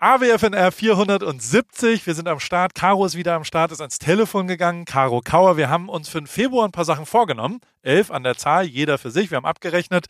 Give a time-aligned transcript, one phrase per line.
[0.00, 2.06] AWFNR 470.
[2.06, 2.76] Wir sind am Start.
[2.76, 4.84] Caro ist wieder am Start, ist ans Telefon gegangen.
[4.84, 5.56] Caro Kauer.
[5.56, 7.60] Wir haben uns für den Februar ein paar Sachen vorgenommen.
[7.82, 9.32] Elf an der Zahl, jeder für sich.
[9.32, 10.06] Wir haben abgerechnet.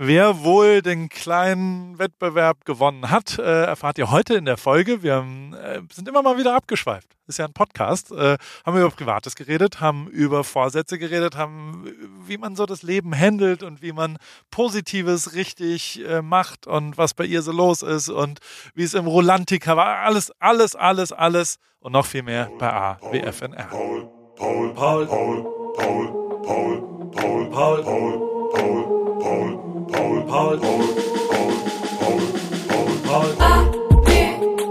[0.00, 5.02] Wer wohl den kleinen Wettbewerb gewonnen hat, äh, erfahrt ihr heute in der Folge.
[5.02, 5.26] Wir
[5.60, 7.08] äh, sind immer mal wieder abgeschweift.
[7.26, 8.12] Ist ja ein Podcast.
[8.12, 11.92] Äh, haben über Privates geredet, haben über Vorsätze geredet, haben,
[12.24, 14.18] wie man so das Leben handelt und wie man
[14.52, 18.38] Positives richtig äh, macht und was bei ihr so los ist und
[18.76, 20.04] wie es im Rolantica war.
[20.04, 23.64] Alles, alles, alles, alles und noch viel mehr bei AWFNR.
[23.64, 25.42] Paul, Paul, Paul, Paul,
[25.76, 28.98] Paul, Paul, Paul, Paul, Paul, Paul.
[29.20, 30.94] Paul, Paul, Paul, Paul,
[31.28, 31.50] Paul,
[31.98, 32.20] Paul,
[32.68, 33.36] Paul, Paul.
[33.40, 33.64] A,
[34.04, 34.10] B,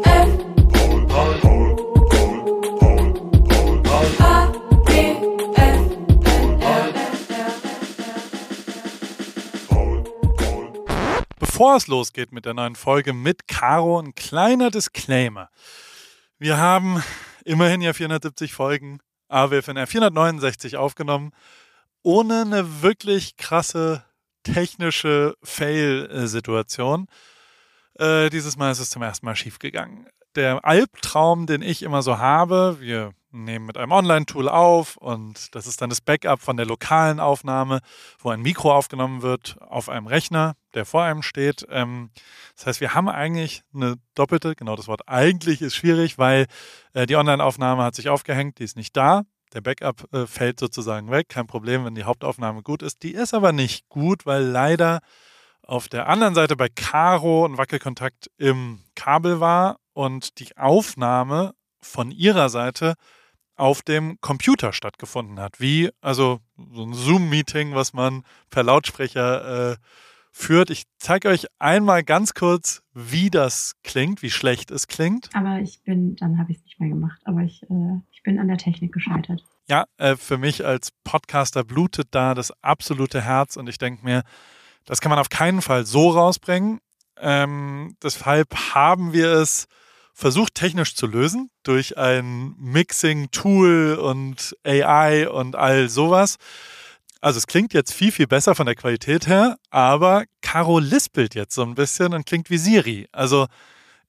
[0.03, 0.29] F.
[0.71, 1.75] Paul, Paul, Paul,
[2.07, 2.33] Paul,
[2.77, 3.13] Paul,
[3.47, 4.07] Paul, Paul.
[4.19, 4.51] A,
[4.85, 4.89] B,
[5.55, 5.81] F,
[9.69, 10.03] Paul,
[10.37, 11.23] Paul.
[11.39, 15.49] Bevor es losgeht mit der neuen Folge mit Caro, ein kleiner Disclaimer.
[16.37, 17.03] Wir haben
[17.43, 18.99] immerhin ja 470 Folgen
[19.29, 21.31] AWFNR 469 aufgenommen,
[22.03, 24.03] ohne eine wirklich krasse
[24.53, 27.07] technische Fail-Situation.
[27.99, 30.07] Äh, dieses Mal ist es zum ersten Mal schiefgegangen.
[30.35, 35.67] Der Albtraum, den ich immer so habe, wir nehmen mit einem Online-Tool auf und das
[35.67, 37.81] ist dann das Backup von der lokalen Aufnahme,
[38.19, 41.65] wo ein Mikro aufgenommen wird auf einem Rechner, der vor einem steht.
[41.69, 42.11] Ähm,
[42.55, 46.47] das heißt, wir haben eigentlich eine doppelte, genau das Wort eigentlich ist schwierig, weil
[46.93, 49.23] äh, die Online-Aufnahme hat sich aufgehängt, die ist nicht da.
[49.53, 53.03] Der Backup äh, fällt sozusagen weg, kein Problem, wenn die Hauptaufnahme gut ist.
[53.03, 54.99] Die ist aber nicht gut, weil leider
[55.63, 62.11] auf der anderen Seite bei Caro ein Wackelkontakt im Kabel war und die Aufnahme von
[62.11, 62.95] ihrer Seite
[63.55, 65.59] auf dem Computer stattgefunden hat.
[65.59, 66.39] Wie, also
[66.73, 69.75] so ein Zoom-Meeting, was man per Lautsprecher äh,
[70.37, 70.69] führt.
[70.69, 75.29] Ich zeige euch einmal ganz kurz, wie das klingt, wie schlecht es klingt.
[75.33, 78.39] Aber ich bin, dann habe ich es nicht mehr gemacht, aber ich, äh, ich bin
[78.39, 79.43] an der Technik gescheitert.
[79.67, 84.23] Ja, äh, für mich als Podcaster blutet da das absolute Herz und ich denke mir,
[84.85, 86.79] das kann man auf keinen Fall so rausbringen.
[87.19, 89.67] Ähm, deshalb haben wir es
[90.13, 96.37] versucht technisch zu lösen durch ein Mixing-Tool und AI und all sowas.
[97.21, 101.55] Also es klingt jetzt viel, viel besser von der Qualität her, aber Caro lispelt jetzt
[101.55, 103.07] so ein bisschen und klingt wie Siri.
[103.11, 103.47] Also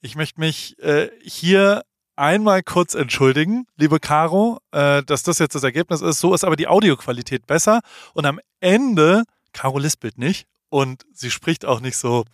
[0.00, 1.82] ich möchte mich äh, hier
[2.16, 6.18] einmal kurz entschuldigen, liebe Caro, äh, dass das jetzt das Ergebnis ist.
[6.18, 7.80] So ist aber die Audioqualität besser.
[8.12, 12.24] Und am Ende, Caro lispelt nicht und sie spricht auch nicht so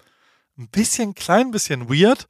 [0.58, 2.26] ein bisschen klein, bisschen weird.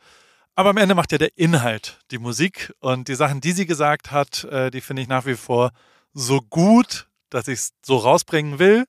[0.56, 4.10] Aber am Ende macht ja der Inhalt die Musik und die Sachen, die sie gesagt
[4.10, 5.70] hat, äh, die finde ich nach wie vor
[6.12, 8.84] so gut, dass ich es so rausbringen will.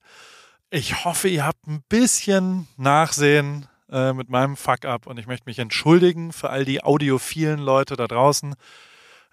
[0.70, 5.60] Ich hoffe, ihr habt ein bisschen Nachsehen äh, mit meinem Fuck-up und ich möchte mich
[5.60, 8.56] entschuldigen für all die audiophilen Leute da draußen.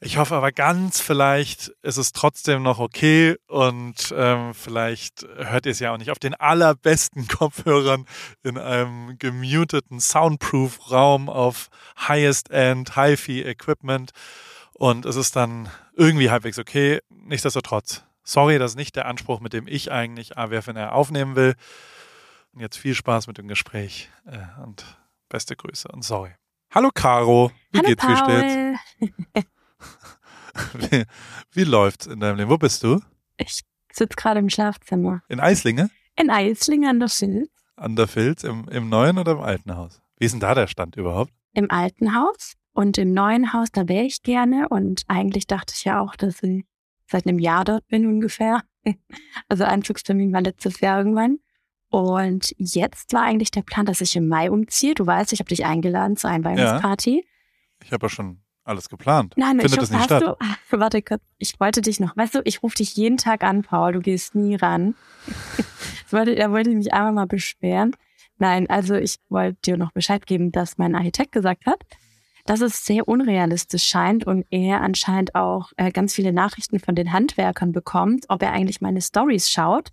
[0.01, 5.73] Ich hoffe aber ganz vielleicht ist es trotzdem noch okay und ähm, vielleicht hört ihr
[5.73, 8.07] es ja auch nicht auf den allerbesten Kopfhörern
[8.43, 11.69] in einem gemuteten Soundproof-Raum auf
[12.09, 14.11] Highest-End, Hi-Fi-Equipment
[14.73, 17.01] und es ist dann irgendwie halbwegs okay.
[17.11, 21.55] Nichtsdestotrotz Sorry, das ist nicht der Anspruch, mit dem ich eigentlich AWFNR aufnehmen will.
[22.53, 24.85] Und jetzt viel Spaß mit dem Gespräch äh, und
[25.29, 26.33] beste Grüße und sorry.
[26.71, 28.17] Hallo Caro, wie Hallo geht's, Paul.
[28.17, 29.49] wie steht's?
[30.91, 31.05] wie,
[31.53, 32.51] wie läuft's in deinem Leben?
[32.51, 33.01] Wo bist du?
[33.39, 33.63] Ich
[33.93, 35.23] sitze gerade im Schlafzimmer.
[35.29, 35.91] In Eislinge?
[36.17, 37.51] In Eislinge an der Filz.
[37.77, 40.01] An der Filz, im, im neuen oder im alten Haus?
[40.19, 41.33] Wie ist denn da der Stand überhaupt?
[41.55, 45.85] Im alten Haus und im neuen Haus, da wäre ich gerne und eigentlich dachte ich
[45.85, 46.65] ja auch, dass ich
[47.13, 48.63] seit einem Jahr dort bin ungefähr.
[49.49, 51.39] Also Einflugstermin war letztes Jahr irgendwann.
[51.89, 54.95] Und jetzt war eigentlich der Plan, dass ich im Mai umziehe.
[54.95, 57.17] Du weißt, ich habe dich eingeladen zur Einweihungsparty.
[57.17, 59.35] Ja, ich habe ja schon alles geplant.
[59.37, 60.23] Nein, Findet ich das nicht statt?
[60.23, 60.37] Du,
[60.81, 63.93] warte kurz, ich wollte dich noch, weißt du, ich rufe dich jeden Tag an, Paul,
[63.93, 64.95] du gehst nie ran.
[66.11, 67.95] wollte, er wollte mich einmal mal beschweren.
[68.39, 71.85] Nein, also ich wollte dir noch Bescheid geben, dass mein Architekt gesagt hat,
[72.45, 77.13] dass es sehr unrealistisch scheint und er anscheinend auch äh, ganz viele Nachrichten von den
[77.13, 79.91] Handwerkern bekommt, ob er eigentlich meine Stories schaut,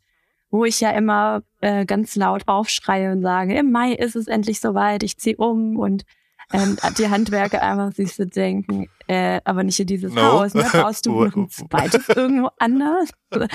[0.50, 4.60] wo ich ja immer äh, ganz laut aufschreie und sage, im Mai ist es endlich
[4.60, 6.06] soweit, ich ziehe um und
[6.52, 10.22] ähm, die Handwerker einfach sich so denken, äh, aber nicht in dieses no.
[10.22, 10.66] Haus, ne?
[10.72, 13.12] Brauchst du noch ein zweites irgendwo anders?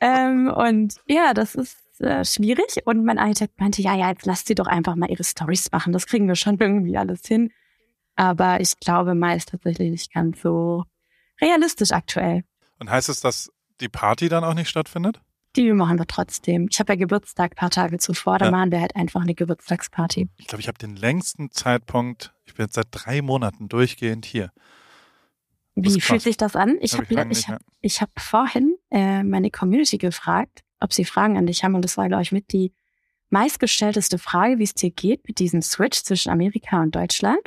[0.00, 2.86] ähm, und ja, das ist äh, schwierig.
[2.86, 5.92] Und mein Architekt meinte, ja, ja, jetzt lasst sie doch einfach mal ihre Stories machen.
[5.92, 7.50] Das kriegen wir schon irgendwie alles hin.
[8.20, 10.84] Aber ich glaube, Mai ist tatsächlich nicht ganz so
[11.40, 12.44] realistisch aktuell.
[12.78, 13.50] Und heißt es, dass
[13.80, 15.22] die Party dann auch nicht stattfindet?
[15.56, 16.68] Die machen wir trotzdem.
[16.70, 18.50] Ich habe ja Geburtstag ein paar Tage zuvor, da ja.
[18.50, 20.28] machen wir halt einfach eine Geburtstagsparty.
[20.36, 24.52] Ich glaube, ich habe den längsten Zeitpunkt, Ich bin jetzt seit drei Monaten durchgehend hier.
[25.74, 26.76] Wie fühlt sich das an?
[26.82, 31.38] Ich Hab habe ich hab, ich hab vorhin äh, meine Community gefragt, ob sie Fragen
[31.38, 31.74] an dich haben.
[31.74, 32.74] Und das war, glaube ich, mit die
[33.30, 37.40] meistgestellteste Frage, wie es dir geht mit diesem Switch zwischen Amerika und Deutschland.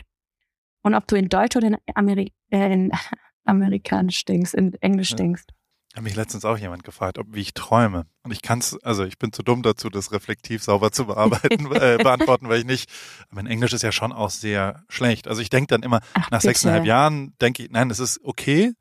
[0.84, 2.92] Und ob du in Deutsch oder in, Ameri äh, in
[3.46, 5.18] Amerikanisch stinkst, in Englisch Ja.
[5.18, 5.50] stinkst.
[5.96, 8.08] Hat mich letztens auch jemand gefragt, ob wie ich träume.
[8.24, 11.68] Und ich kann es, also ich bin zu dumm dazu, das reflektiv sauber zu bearbeiten,
[11.72, 12.90] äh, beantworten, weil ich nicht.
[13.30, 15.28] Mein Englisch ist ja schon auch sehr schlecht.
[15.28, 16.48] Also ich denke dann immer, Ach, nach bitte.
[16.48, 18.74] sechseinhalb Jahren denke ich, nein, es ist okay.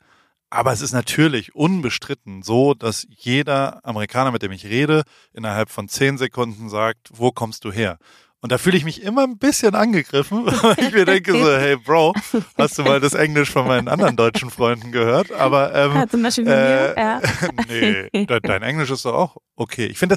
[0.49, 5.03] Aber es ist natürlich unbestritten so, dass jeder Amerikaner, mit dem ich rede,
[5.35, 7.99] innerhalb von zehn Sekunden sagt, wo kommst du her?
[8.43, 11.77] Und da fühle ich mich immer ein bisschen angegriffen, weil ich mir denke so, hey
[11.77, 12.13] Bro,
[12.59, 15.31] hast du mal das Englisch von meinen anderen deutschen Freunden gehört?
[15.31, 17.21] Aber ähm, Ja, zum Beispiel mir, ja.
[17.69, 19.87] nee, de dein Englisch ist doch auch okay.
[19.87, 20.17] Ich finde,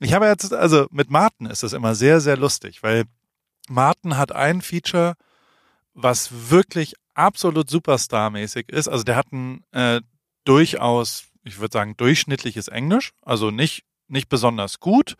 [0.00, 3.04] ich habe jetzt, also mit Martin ist das immer sehr, sehr lustig, weil
[3.68, 5.12] Martin hat ein Feature,
[5.92, 8.88] was wirklich absolut Superstar-mäßig ist.
[8.88, 10.00] Also der hat ein äh,
[10.44, 15.16] durchaus, ich würde sagen, durchschnittliches Englisch, also nicht, nicht besonders gut,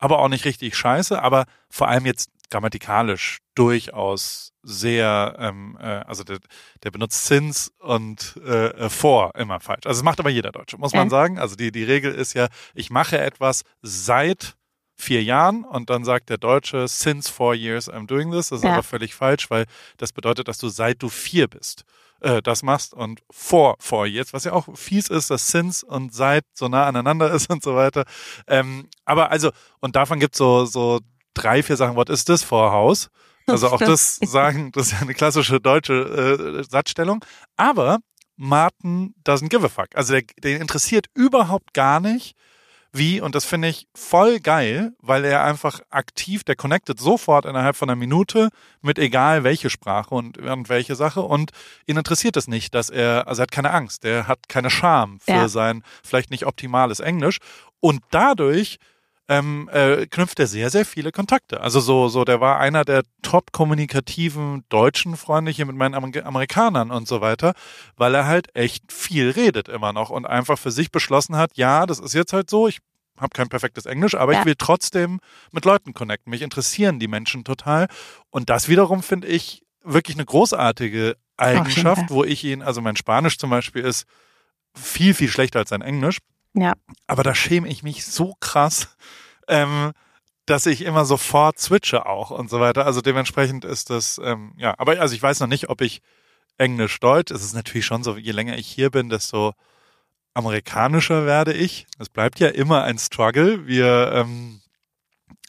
[0.00, 6.24] aber auch nicht richtig scheiße, aber vor allem jetzt grammatikalisch durchaus sehr, ähm, äh, also
[6.24, 6.38] der,
[6.82, 9.86] der benutzt since und äh, äh, for immer falsch.
[9.86, 11.10] Also das macht aber jeder Deutsche, muss man Ja.
[11.10, 11.38] sagen.
[11.38, 14.56] Also die, die Regel ist ja, ich mache etwas seit
[14.96, 18.48] vier Jahren und dann sagt der Deutsche, since four years I'm doing this.
[18.48, 18.72] Das ist Ja.
[18.72, 19.64] aber völlig falsch, weil
[19.96, 21.84] das bedeutet, dass du seit du vier bist
[22.20, 26.14] äh, das machst und for four years, was ja auch fies ist, dass since und
[26.14, 28.04] seit so nah aneinander ist und so weiter.
[28.46, 29.50] Ähm, aber also,
[29.80, 31.00] und davon gibt so so
[31.34, 33.10] drei, vier Sachen, what is this for house?
[33.46, 37.24] Also auch das sagen, das ist ja eine klassische deutsche äh, Satzstellung.
[37.56, 37.98] Aber
[38.36, 39.88] Martin doesn't give a fuck.
[39.94, 42.34] Also der, den interessiert überhaupt gar nicht,
[42.92, 47.76] wie, und das finde ich voll geil, weil er einfach aktiv, der connectet sofort innerhalb
[47.76, 48.48] von einer Minute
[48.82, 51.52] mit egal welche Sprache und, und welche Sache und
[51.86, 55.20] ihn interessiert es nicht, dass er, also er hat keine Angst, der hat keine Scham
[55.20, 55.48] für Ja.
[55.48, 57.38] sein vielleicht nicht optimales Englisch
[57.78, 58.78] und dadurch
[59.30, 61.60] ähm, äh, knüpft er sehr, sehr viele Kontakte.
[61.60, 66.10] Also so, so, der war einer der top kommunikativen deutschen Freunde hier mit meinen Amer
[66.26, 67.54] Amerikanern und so weiter,
[67.96, 71.86] weil er halt echt viel redet immer noch und einfach für sich beschlossen hat, ja,
[71.86, 72.78] das ist jetzt halt so, ich
[73.20, 74.40] habe kein perfektes Englisch, aber Ja.
[74.40, 75.20] ich will trotzdem
[75.52, 76.30] mit Leuten connecten.
[76.30, 77.86] Mich interessieren die Menschen total.
[78.30, 83.38] Und das wiederum finde ich wirklich eine großartige Eigenschaft, wo ich ihn, also mein Spanisch
[83.38, 84.06] zum Beispiel ist
[84.74, 86.18] viel, viel schlechter als sein Englisch.
[86.54, 86.74] Ja.
[87.06, 88.96] Aber da schäme ich mich so krass,
[89.48, 89.92] ähm,
[90.46, 92.86] dass ich immer sofort switche auch und so weiter.
[92.86, 96.02] Also dementsprechend ist das, ähm, ja, aber also ich weiß noch nicht, ob ich
[96.58, 99.54] Englisch-Deutsch, es ist natürlich schon so, je länger ich hier bin, desto
[100.34, 101.86] amerikanischer werde ich.
[101.98, 103.66] Es bleibt ja immer ein Struggle.
[103.66, 104.60] Wir, ähm,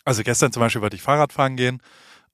[0.05, 1.81] also gestern zum Beispiel wollte ich Fahrrad fahren gehen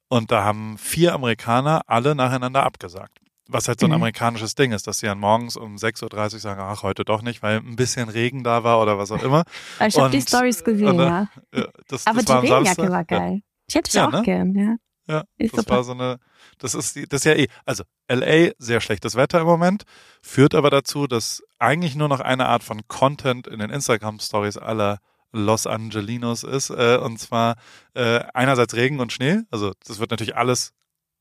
[0.09, 3.19] und da haben vier Amerikaner alle nacheinander abgesagt.
[3.49, 3.95] Was halt so ein Mhm.
[3.95, 7.41] amerikanisches Ding ist, dass sie dann morgens um 6.30 Uhr sagen, ach, heute doch nicht,
[7.44, 9.44] weil ein bisschen Regen da war oder was auch immer.
[9.88, 11.27] Ich habe die Stories gesehen, und, ja.
[11.53, 12.91] Ja, das, Aber das die Regenjacke Samstag.
[12.91, 13.41] war geil.
[13.69, 14.21] Ich hätte ich Ja, auch ne?
[14.23, 14.75] gern, ja.
[15.09, 15.75] Ja, Ist das super.
[15.77, 16.17] war so eine,
[16.57, 19.83] das ist die, das ist ja eh, also LA, sehr schlechtes Wetter im Moment,
[20.21, 25.00] führt aber dazu, dass eigentlich nur noch eine Art von Content in den Instagram-Stories aller
[25.31, 27.55] Los Angelinos ist, äh, und zwar
[27.93, 30.73] äh, einerseits Regen und Schnee, also das wird natürlich alles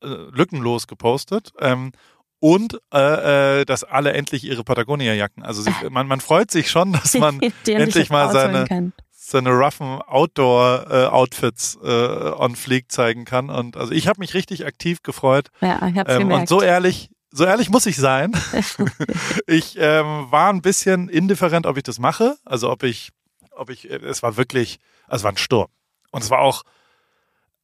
[0.03, 1.93] äh, lückenlos gepostet, ähm,
[2.39, 6.93] und äh, äh, dass alle endlich ihre Patagonia-Jacken, also sie, man, man freut sich schon,
[6.93, 8.65] dass man endlich mal seine-
[9.11, 13.49] seine roughen Outdoor-Outfits äh, on Fleek zeigen kann.
[13.49, 15.49] Und also ich habe mich richtig aktiv gefreut.
[15.61, 18.31] Ja, ich hab's Ähm, und so ehrlich, so ehrlich muss ich sein.
[19.47, 22.37] Ich ähm, war ein bisschen indifferent, ob ich das mache.
[22.45, 23.09] Also ob ich,
[23.51, 25.67] ob ich, äh, es war wirklich, also es war ein Sturm.
[26.11, 26.63] Und es war auch,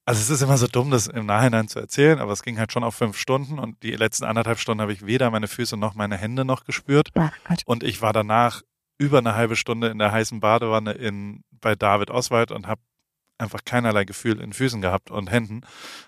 [0.06, 2.72] also es ist immer so dumm, das im Nachhinein zu erzählen, aber es ging halt
[2.72, 5.96] schon auf fünf Stunden und die letzten anderthalb Stunden habe ich weder meine Füße noch
[5.96, 7.14] meine Hände noch gespürt.
[7.48, 7.62] Gott.
[7.66, 8.62] Und ich war danach
[8.98, 12.82] über eine halbe Stunde in der heißen Badewanne in, bei David Oswald und habe
[13.38, 15.62] einfach keinerlei Gefühl in Füßen gehabt und Händen.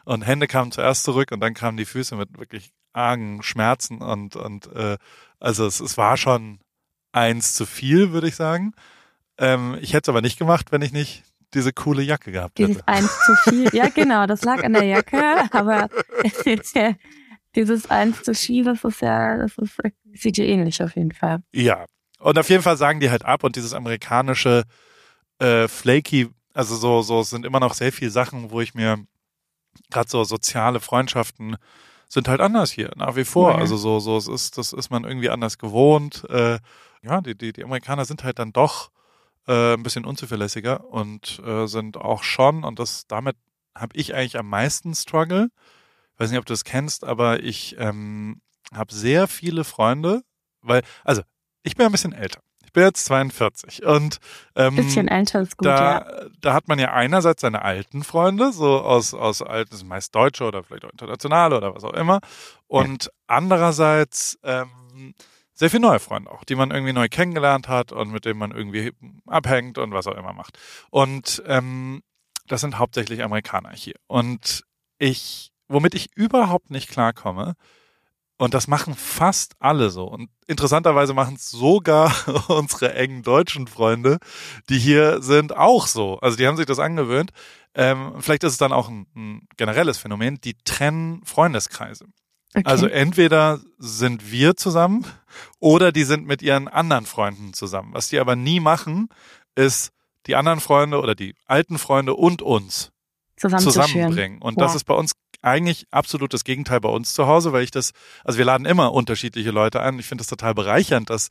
[0.03, 4.35] Und Hände kamen zuerst zurück und dann kamen die Füße mit wirklich argen Schmerzen und,
[4.35, 4.97] und äh,
[5.39, 6.59] also es, es war schon
[7.11, 8.73] eins zu viel, würde ich sagen.
[9.37, 11.23] Ähm, ich hätte es aber nicht gemacht, wenn ich nicht
[11.53, 12.67] diese coole Jacke gehabt hätte.
[12.67, 13.69] Dieses eins zu viel.
[13.73, 15.21] Ja, genau, das lag an der Jacke,
[15.51, 15.89] aber
[17.55, 19.77] dieses eins zu viel, das ist ja, das ist
[20.13, 21.43] sieht dir ähnlich auf jeden Fall.
[21.53, 21.85] Ja.
[22.19, 24.63] Und auf jeden Fall sagen die halt ab und dieses amerikanische
[25.39, 29.05] äh, flaky, also so, so es sind immer noch sehr viele Sachen, wo ich mir
[29.91, 31.57] gerade so soziale Freundschaften
[32.07, 33.51] sind halt anders hier, nach wie vor.
[33.51, 33.57] Ja.
[33.57, 36.23] Also so, so, es ist, das ist man irgendwie anders gewohnt.
[36.29, 36.59] Äh,
[37.01, 38.89] ja, die, die, die Amerikaner sind halt dann doch
[39.47, 43.35] äh, ein bisschen unzuverlässiger und äh, sind auch schon, und das damit
[43.75, 45.49] habe ich eigentlich am meisten Struggle,
[46.17, 48.41] weiß nicht, ob du das kennst, aber ich ähm,
[48.73, 50.21] habe sehr viele Freunde,
[50.61, 51.21] weil, also
[51.63, 52.39] ich bin ein bisschen älter.
[52.63, 54.17] Ich bin jetzt 42 und
[54.55, 56.29] ähm, bisschen älter ist gut, da, ja.
[56.41, 60.63] da hat man ja einerseits seine alten Freunde, so aus, aus alten, meist Deutsche oder
[60.63, 62.19] vielleicht auch internationale oder was auch immer.
[62.67, 63.11] Und ja.
[63.27, 65.13] andererseits ähm,
[65.55, 68.51] sehr viele neue Freunde auch, die man irgendwie neu kennengelernt hat und mit denen man
[68.51, 68.91] irgendwie
[69.25, 70.59] abhängt und was auch immer macht.
[70.91, 72.03] Und ähm,
[72.47, 73.95] das sind hauptsächlich Amerikaner hier.
[74.07, 74.63] Und
[74.99, 77.55] ich, womit ich überhaupt nicht klarkomme,
[78.37, 80.05] und das machen fast alle so.
[80.05, 82.13] Und interessanterweise machen es sogar
[82.49, 84.17] unsere engen deutschen Freunde,
[84.69, 86.19] die hier sind, auch so.
[86.19, 87.31] Also die haben sich das angewöhnt.
[87.75, 90.39] Ähm, vielleicht ist es dann auch ein, ein generelles Phänomen.
[90.41, 92.07] Die trennen Freundeskreise.
[92.55, 92.63] Okay.
[92.65, 95.05] Also entweder sind wir zusammen
[95.59, 97.93] oder die sind mit ihren anderen Freunden zusammen.
[97.93, 99.09] Was die aber nie machen,
[99.55, 99.91] ist
[100.25, 102.91] die anderen Freunde oder die alten Freunde und uns
[103.37, 104.41] zusammenbringen.
[104.41, 104.63] Und wow.
[104.63, 107.91] das ist bei uns eigentlich absolut das Gegenteil bei uns zu Hause, weil ich das,
[108.23, 109.99] also wir laden immer unterschiedliche Leute ein.
[109.99, 111.29] Ich finde das total bereichernd, dass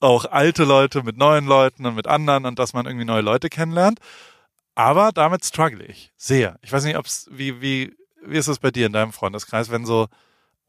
[0.00, 3.48] auch alte Leute mit neuen Leuten und mit anderen und dass man irgendwie neue Leute
[3.48, 4.00] kennenlernt.
[4.74, 6.58] Aber damit struggle ich sehr.
[6.62, 9.84] Ich weiß nicht, ob's, wie, wie, wie ist es bei dir in deinem Freundeskreis, wenn
[9.84, 10.08] so,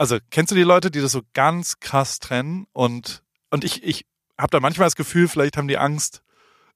[0.03, 4.05] also kennst du die Leute, die das so ganz krass trennen und, und ich, ich
[4.37, 6.21] habe da manchmal das Gefühl, vielleicht haben die Angst,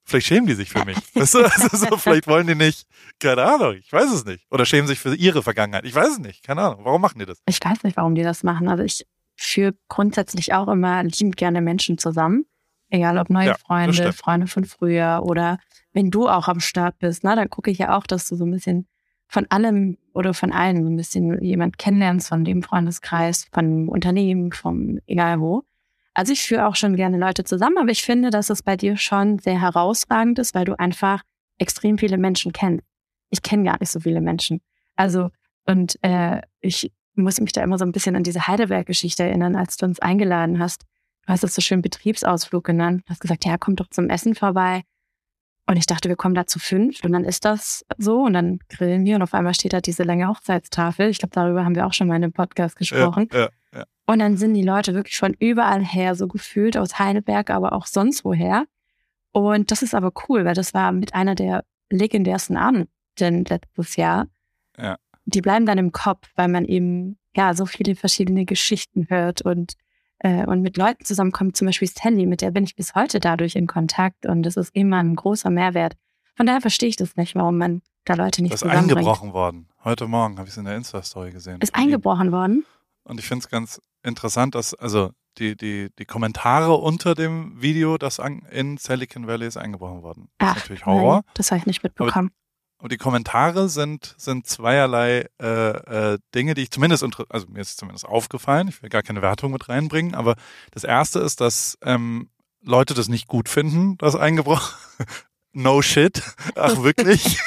[0.09, 0.95] Vielleicht schämen die sich für mich.
[1.15, 1.39] Weißt du?
[1.39, 2.87] also so, vielleicht wollen die nicht,
[3.19, 4.47] keine Ahnung, ich weiß es nicht.
[4.49, 5.83] Oder schämen sich für ihre Vergangenheit.
[5.83, 6.85] Ich weiß es nicht, keine Ahnung.
[6.85, 7.41] Warum machen die das?
[7.45, 8.69] Ich weiß nicht, warum die das machen.
[8.69, 9.05] Also ich
[9.35, 12.45] führe grundsätzlich auch immer liebend gerne Menschen zusammen.
[12.89, 15.59] Egal ob neue ja, Freunde, Freunde von früher oder
[15.91, 18.45] wenn du auch am Start bist, ne, dann gucke ich ja auch, dass du so
[18.45, 18.87] ein bisschen
[19.27, 24.51] von allem oder von allen so ein bisschen jemand kennenlernst, von dem Freundeskreis, von Unternehmen,
[24.51, 25.63] vom egal wo.
[26.13, 28.97] Also ich führe auch schon gerne Leute zusammen, aber ich finde, dass es bei dir
[28.97, 31.21] schon sehr herausragend ist, weil du einfach
[31.59, 32.83] extrem viele Menschen kennst.
[33.29, 34.61] Ich kenne gar nicht so viele Menschen.
[34.95, 35.29] Also,
[35.65, 39.77] und äh, ich muss mich da immer so ein bisschen an diese Heidelberg-Geschichte erinnern, als
[39.77, 40.85] du uns eingeladen hast.
[41.25, 43.03] Du hast es so schön Betriebsausflug genannt.
[43.05, 44.83] Du hast gesagt, ja, komm doch zum Essen vorbei.
[45.69, 48.59] Und ich dachte, wir kommen da zu fünf und dann ist das so und dann
[48.69, 51.09] grillen wir und auf einmal steht da diese lange Hochzeitstafel.
[51.09, 53.27] Ich glaube, darüber haben wir auch schon mal in einem Podcast gesprochen.
[53.33, 53.83] Ja, ja.
[54.05, 57.85] Und dann sind die Leute wirklich von überall her, so gefühlt aus Heidelberg, aber auch
[57.85, 58.63] sonst woher.
[59.33, 64.27] Und das ist aber cool, weil das war mit einer der legendärsten Abenden letztes Jahr.
[64.77, 64.95] Ja.
[65.25, 69.73] Die bleiben dann im Kopf, weil man eben ja so viele verschiedene Geschichten hört und
[70.19, 73.55] äh, und mit Leuten zusammenkommt, zum Beispiel Sally, mit der bin ich bis heute dadurch
[73.55, 75.95] in Kontakt und das ist immer ein großer Mehrwert.
[76.35, 79.67] Von daher verstehe ich das nicht, warum man da Leute nicht Das ist eingebrochen worden.
[79.83, 81.59] Heute Morgen habe ich es in der Insta-Story gesehen.
[81.61, 82.65] Ist eingebrochen worden?
[83.03, 87.97] Und ich finde es ganz interessant, dass, also die, die, die Kommentare unter dem Video,
[87.97, 90.29] das an, in Silicon Valley ist eingebrochen worden.
[90.37, 91.15] Das Ach, ist natürlich Horror.
[91.15, 92.31] Nein, das habe ich nicht mitbekommen.
[92.79, 97.77] Aber, die Kommentare sind, sind zweierlei äh, äh, Dinge, die ich zumindest, also mir ist
[97.77, 100.35] zumindest aufgefallen, ich will gar keine Wertung mit reinbringen, aber
[100.71, 102.29] das erste ist, dass ähm,
[102.61, 104.75] Leute das nicht gut finden, das eingebrochen,
[105.53, 106.21] No shit.
[106.55, 107.39] Ach, wirklich?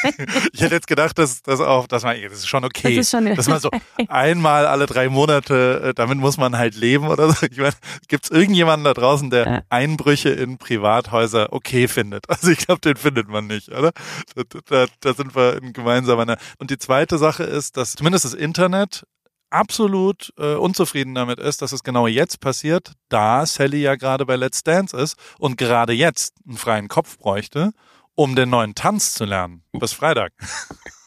[0.52, 2.96] ich hätte jetzt gedacht, dass das auch, dass man, das ist schon okay.
[2.96, 3.70] Das ist schon, dass man so
[4.08, 7.46] einmal alle drei Monate, äh, damit muss man halt leben oder so.
[7.46, 7.74] Ich meine,
[8.08, 9.64] gibt es irgendjemanden da draußen, der.
[9.70, 12.28] Einbrüche in Privathäuser okay findet?
[12.28, 13.92] Also ich glaube, den findet man nicht, oder?
[14.34, 16.36] Da, da, da sind wir in gemeinsamer.
[16.58, 19.04] Und die zweite Sache ist, dass zumindest das Internet
[19.50, 24.36] absolut äh, unzufrieden damit ist, dass es genau jetzt passiert, da Sally ja gerade bei
[24.36, 27.72] Let's Dance ist und gerade jetzt einen freien Kopf bräuchte
[28.20, 29.62] um den neuen Tanz zu lernen.
[29.72, 30.32] Bis Freitag.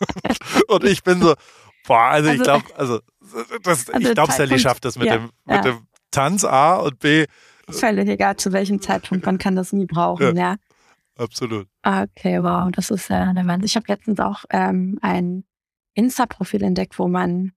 [0.67, 1.35] und ich bin so,
[1.85, 2.99] boah, also, also ich glaube, also,
[3.61, 5.61] das, also ich glaube, Sally schafft das mit, ja, dem, mit ja.
[5.61, 7.25] dem Tanz A und B.
[7.69, 10.53] Völlig egal, zu welchem Zeitpunkt, man kann das nie brauchen, ja.
[10.53, 10.55] ja.
[11.15, 11.67] Absolut.
[11.83, 13.65] Okay, wow, das ist ja äh, der Wahnsinn.
[13.65, 15.43] Ich habe letztens auch ähm, ein
[15.93, 17.51] Insta-Profil entdeckt, wo man,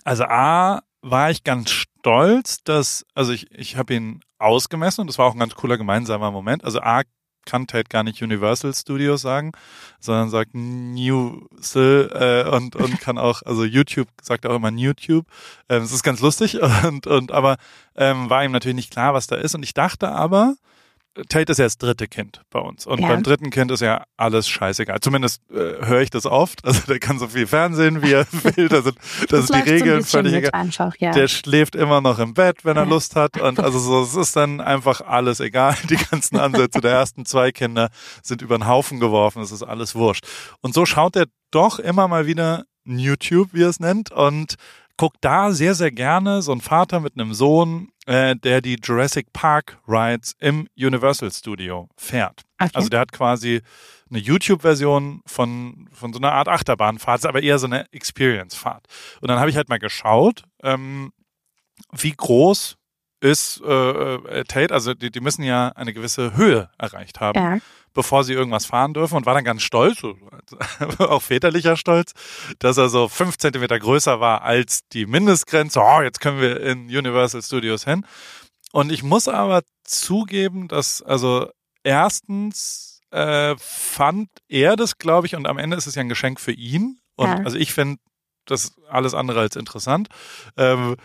[0.03, 5.17] also A war ich ganz stolz, dass, also ich, ich habe ihn ausgemessen und das
[5.17, 6.63] war auch ein ganz cooler gemeinsamer Moment.
[6.63, 7.01] Also A
[7.45, 9.53] kann Tate gar nicht Universal Studios sagen,
[9.99, 15.25] sondern sagt Newsel äh, und und kann auch, also YouTube sagt auch immer YouTube.
[15.69, 17.57] Ähm, das ist ganz lustig und und aber
[17.95, 20.55] ähm, war ihm natürlich nicht klar, was da ist und ich dachte aber,
[21.29, 22.85] Tate ist ja das dritte Kind bei uns.
[22.85, 23.07] Und Ja.
[23.07, 24.99] beim dritten Kind ist ja alles scheißegal.
[25.01, 26.63] Zumindest äh, höre ich das oft.
[26.65, 28.69] Also der kann so viel Fernsehen, wie er will.
[28.69, 28.97] Das sind,
[29.29, 30.51] das sind die läuft so völlig egal.
[30.53, 31.11] einfach, ja.
[31.11, 32.89] Der schläft immer noch im Bett, wenn er Ja.
[32.89, 33.39] Lust hat.
[33.39, 35.75] Und also so, es ist dann einfach alles egal.
[35.89, 37.89] Die ganzen Ansätze der ersten zwei Kinder
[38.21, 39.41] sind über den Haufen geworfen.
[39.41, 40.25] Es ist alles wurscht.
[40.61, 44.55] Und so schaut er doch immer mal wieder YouTube, wie er es nennt, und
[44.97, 49.31] guckt da sehr, sehr gerne so ein Vater mit einem Sohn, äh, der die Jurassic
[49.31, 52.43] Park Rides im Universal Studio fährt.
[52.59, 52.71] okay.
[52.73, 53.61] Also der hat quasi
[54.09, 58.87] eine YouTube-Version von, von so einer Art Achterbahnfahrt, aber eher so eine Experience-Fahrt.
[59.21, 61.11] Und dann habe ich halt mal geschaut, ähm,
[61.91, 62.76] wie groß
[63.19, 67.57] ist äh, äh, Tate, also die, die müssen ja eine gewisse Höhe erreicht haben, ja.
[67.93, 70.03] bevor sie irgendwas fahren dürfen und war dann ganz stolz,
[70.99, 72.13] auch väterlicher Stolz,
[72.59, 75.79] dass er so fünf Zentimeter größer war als die Mindestgrenze.
[75.81, 78.05] Oh, jetzt können wir in Universal Studios hin.
[78.71, 81.49] Und ich muss aber zugeben, dass also
[81.83, 86.39] erstens äh, fand er das, glaube ich, und am Ende ist es ja ein Geschenk
[86.39, 86.99] für ihn.
[87.15, 87.37] Und Ja.
[87.37, 87.99] also ich finde
[88.45, 90.09] das alles andere als interessant.
[90.55, 90.97] Ähm,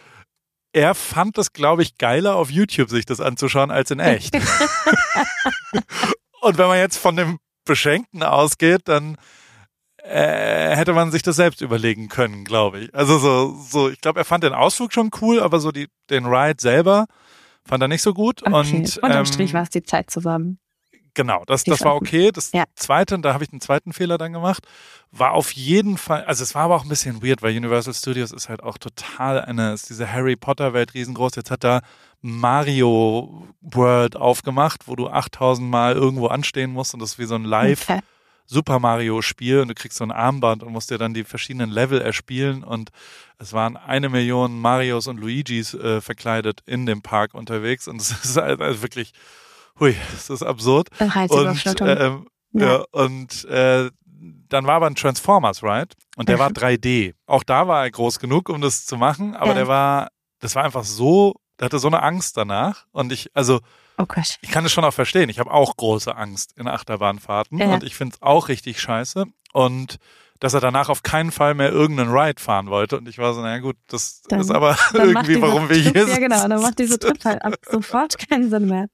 [0.72, 4.34] er fand das, glaube ich, geiler auf YouTube sich das anzuschauen als in echt.
[6.40, 9.16] und wenn man jetzt von dem Beschenkten ausgeht, dann
[9.98, 12.94] äh, hätte man sich das selbst überlegen können, glaube ich.
[12.94, 16.26] Also so, so, ich glaube, er fand den Ausflug schon cool, aber so die, den
[16.26, 17.06] Ride selber
[17.64, 18.42] fand er nicht so gut.
[18.42, 18.52] Okay.
[18.52, 20.58] Und Unterm ähm, Strich war es die Zeit zusammen.
[21.14, 22.30] Genau, das, das war okay.
[22.32, 22.64] Das Ja.
[22.74, 24.66] zweite, da habe ich den zweiten Fehler dann gemacht,
[25.10, 28.32] war auf jeden Fall, also es war aber auch ein bisschen weird, weil Universal Studios
[28.32, 31.36] ist halt auch total eine, ist diese Harry Potter Welt riesengroß.
[31.36, 31.82] Jetzt hat da
[32.22, 37.34] Mario World aufgemacht, wo du 8000 Mal irgendwo anstehen musst und das ist wie so
[37.34, 38.00] ein Live Okay.
[38.46, 41.70] Super Mario Spiel und du kriegst so ein Armband und musst dir dann die verschiedenen
[41.70, 42.90] Level erspielen und
[43.38, 48.10] es waren eine Million Marios und Luigis äh, verkleidet in dem Park unterwegs und es
[48.24, 49.12] ist halt also wirklich,
[49.80, 50.88] hui, das ist absurd.
[51.00, 51.88] Und, Reizüberflutung.
[51.88, 52.66] ähm, ja.
[52.78, 52.84] Ja.
[52.92, 53.90] und äh,
[54.48, 56.54] dann war aber ein Transformers Ride und der war Mhm.
[56.54, 57.14] 3D.
[57.26, 59.54] Auch da war er groß genug, um das zu machen, aber Ja.
[59.54, 60.08] der war,
[60.40, 63.60] das war einfach so, der hatte so eine Angst danach und ich, also
[63.98, 64.04] oh
[64.42, 65.28] ich kann es schon auch verstehen.
[65.30, 67.72] Ich habe auch große Angst in Achterbahnfahrten Ja.
[67.74, 69.24] und ich finde es auch richtig scheiße.
[69.54, 69.96] Und
[70.40, 72.98] dass er danach auf keinen Fall mehr irgendeinen Ride fahren wollte.
[72.98, 76.06] Und ich war so, naja gut, das Dann- ist aber irgendwie, warum wir hier Ja,
[76.06, 76.18] sind.
[76.20, 76.48] genau.
[76.48, 78.88] Dann macht diese Trip halt ab sofort keinen Sinn mehr.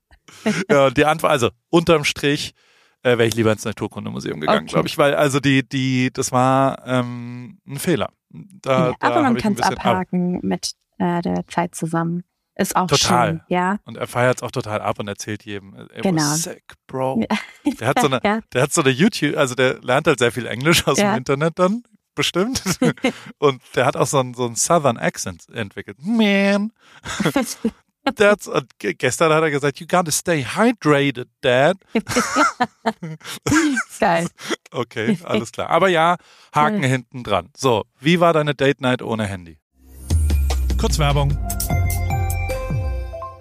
[0.71, 2.55] Ja, die Antwort, also unterm Strich
[3.03, 4.73] äh, wäre ich lieber ins Naturkundemuseum gegangen, Okay.
[4.73, 8.11] glaube ich, weil also die, die, das war ähm, ein Fehler.
[8.31, 9.87] Da, ja, da aber man kann es bisschen ab.
[9.87, 12.25] abhaken mit äh, der Zeit zusammen.
[12.57, 13.29] Ist auch Total.
[13.29, 13.41] schön.
[13.49, 13.79] Ja.
[13.85, 16.23] Und er feiert es auch total ab und erzählt jedem, er Genau.
[16.23, 17.25] was sick, bro.
[17.81, 18.41] Der hat so eine, ja.
[18.53, 21.12] Der hat so eine YouTube, also der lernt halt sehr viel Englisch aus Ja.
[21.12, 21.85] dem Internet dann,
[22.17, 22.61] bestimmt.
[23.38, 25.99] und der hat auch so einen, so einen Southern Accent entwickelt.
[26.03, 26.73] Man.
[28.21, 31.77] Hat's, und ge- gestern hat er gesagt, you gotta stay hydrated, Dad.
[34.01, 34.29] Geil.
[34.71, 35.71] Okay, alles klar.
[35.71, 36.16] Aber ja,
[36.55, 36.87] Haken Cool.
[36.87, 37.51] hinten dran.
[37.57, 39.59] So, wie war deine Date Night ohne Handy?
[40.81, 41.37] Kurz Werbung.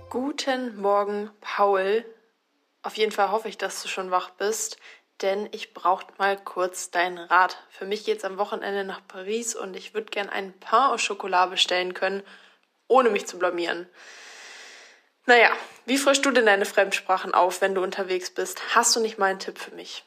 [0.09, 2.05] Guten Morgen, Paul.
[2.83, 4.77] Auf jeden Fall hoffe ich, dass du schon wach bist,
[5.21, 7.57] denn ich brauche mal kurz deinen Rat.
[7.69, 11.49] Für mich geht's am Wochenende nach Paris und ich würde gern ein Pain au Chocolat
[11.51, 12.23] bestellen können,
[12.87, 13.87] ohne mich zu blamieren.
[15.27, 15.49] Naja,
[15.85, 18.61] wie frischst du denn deine Fremdsprachen auf, wenn du unterwegs bist?
[18.73, 20.06] Hast du nicht mal einen Tipp für mich?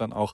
[0.01, 0.33] dann auch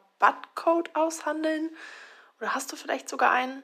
[0.21, 1.69] Rabattcode aushandeln?
[2.39, 3.63] Oder hast du vielleicht sogar einen?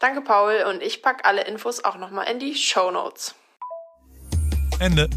[0.00, 3.34] Danke Paul und ich pack alle Infos auch nochmal in die Show Notes.
[4.80, 5.08] Ende.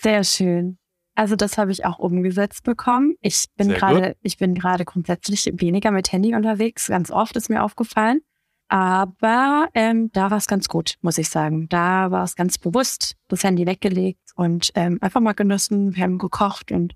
[0.00, 0.78] Sehr schön.
[1.16, 3.16] Also das habe ich auch umgesetzt bekommen.
[3.22, 6.88] Ich bin gerade, ich bin gerade grundsätzlich weniger mit Handy unterwegs.
[6.88, 8.20] Ganz oft ist mir aufgefallen.
[8.68, 11.68] Aber ähm, da war es ganz gut, muss ich sagen.
[11.68, 15.96] Da war es ganz bewusst, das Handy weggelegt und ähm, einfach mal genossen.
[15.96, 16.94] Wir haben gekocht und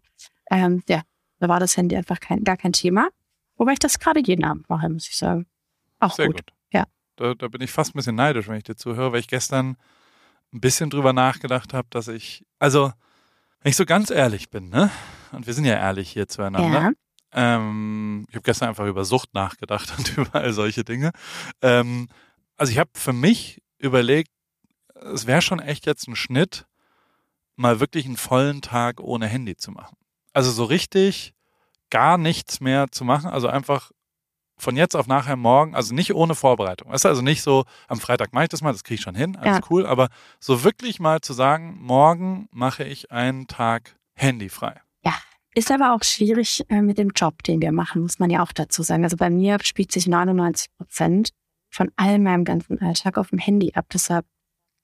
[0.51, 1.03] ähm, ja,
[1.41, 3.09] da war das Handy einfach kein, gar kein Thema.
[3.57, 5.47] Wobei ich das gerade jeden Abend mache, muss ich sagen.
[5.99, 6.37] Auch Sehr gut.
[6.37, 6.55] gut.
[6.73, 6.85] Ja.
[7.17, 9.77] Da, da bin ich fast ein bisschen neidisch, wenn ich dir zuhöre, weil ich gestern
[10.53, 12.93] ein bisschen drüber nachgedacht habe, dass ich, also
[13.61, 14.91] wenn ich so ganz ehrlich bin, ne?
[15.33, 16.81] Und wir sind ja ehrlich hier zueinander.
[16.81, 16.93] Ja.
[17.33, 21.13] Ähm, ich habe gestern einfach über Sucht nachgedacht und über all solche Dinge.
[21.63, 22.09] Ähm,
[22.57, 24.31] also ich habe für mich überlegt,
[24.95, 26.67] es wäre schon echt jetzt ein Schnitt,
[27.57, 29.97] mal wirklich einen vollen Tag ohne Handy zu machen.
[30.33, 31.35] Also so richtig
[31.91, 33.31] gar nichts mehr zu machen.
[33.31, 33.91] Also einfach
[34.61, 36.91] von jetzt auf nachher morgen, also nicht ohne Vorbereitung.
[36.91, 39.15] Weißt du, also nicht so, am Freitag mache ich das mal, das kriege ich schon
[39.15, 39.61] hin, alles ja.
[39.71, 44.81] cool, aber so wirklich mal zu sagen, morgen mache ich einen Tag handyfrei.
[45.05, 45.15] Ja,
[45.55, 48.53] ist aber auch schwierig äh, mit dem Job, den wir machen, muss man ja auch
[48.53, 49.03] dazu sagen.
[49.03, 51.31] Also bei mir spielt sich 99 Prozent
[51.71, 53.87] von all meinem ganzen Alltag auf dem Handy ab.
[53.93, 54.27] Deshalb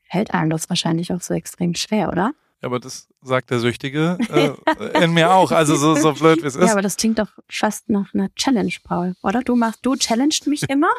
[0.04, 2.32] fällt einem das wahrscheinlich auch so extrem schwer, oder?
[2.62, 4.18] Ja, aber das sagt der Süchtige
[4.78, 5.52] äh, in mir auch.
[5.52, 6.66] Also so, so blöd wie es ist.
[6.66, 9.42] Ja, aber das klingt doch fast nach einer Challenge, Paul, oder?
[9.42, 10.90] Du machst, du challengest mich immer.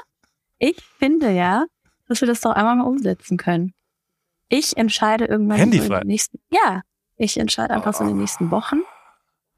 [0.59, 1.65] Ich finde ja,
[2.07, 3.73] dass wir das doch einmal mal umsetzen können.
[4.49, 5.87] Ich entscheide irgendwann Handyfrei.
[5.87, 6.81] So in den nächsten, ja,
[7.17, 7.97] ich entscheide einfach oh.
[7.97, 8.81] so in den nächsten Wochen,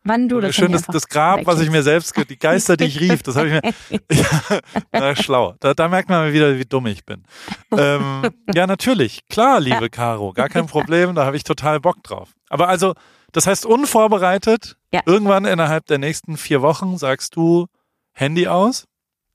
[0.10, 3.00] Wann du das Schön, das, das Grab, was ich mir selbst, die Geister, die ich
[3.00, 4.02] rief, das habe ich mir.
[4.12, 4.60] ja,
[4.92, 5.54] na, schlau.
[5.60, 7.24] Da, da merkt man wieder, wie dumm ich bin.
[7.72, 9.28] Ähm, ja, natürlich.
[9.30, 9.88] Klar, liebe.
[9.92, 12.32] Caro, gar kein Problem, da habe ich total Bock drauf.
[12.50, 12.96] Aber also,
[13.34, 15.02] das heißt, unvorbereitet, ja.
[15.06, 17.68] irgendwann innerhalb der nächsten vier Wochen sagst du
[18.12, 18.88] Handy aus?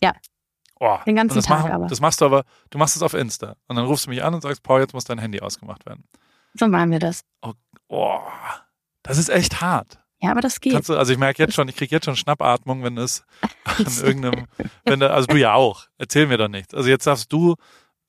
[0.03, 0.13] Ja.
[0.81, 1.87] Oh, Den ganzen das Tag machen, aber.
[1.87, 3.55] Das machst du aber, du machst es auf Insta.
[3.69, 6.03] Und dann rufst du mich an und sagst, Paul, jetzt muss dein Handy ausgemacht werden.
[6.55, 7.21] So machen wir das.
[7.43, 7.53] Oh,
[7.87, 8.19] oh
[9.05, 10.01] das ist echt hart.
[10.25, 10.73] Ja, aber das geht.
[10.73, 13.25] Kannst du, also ich merke jetzt schon, ich kriege jetzt schon Schnappatmung, wenn es
[13.65, 14.47] an irgendeinem,
[14.87, 15.85] wenn da, also du ja auch.
[15.99, 16.73] Erzähl mir doch nichts.
[16.73, 17.57] Also jetzt darfst du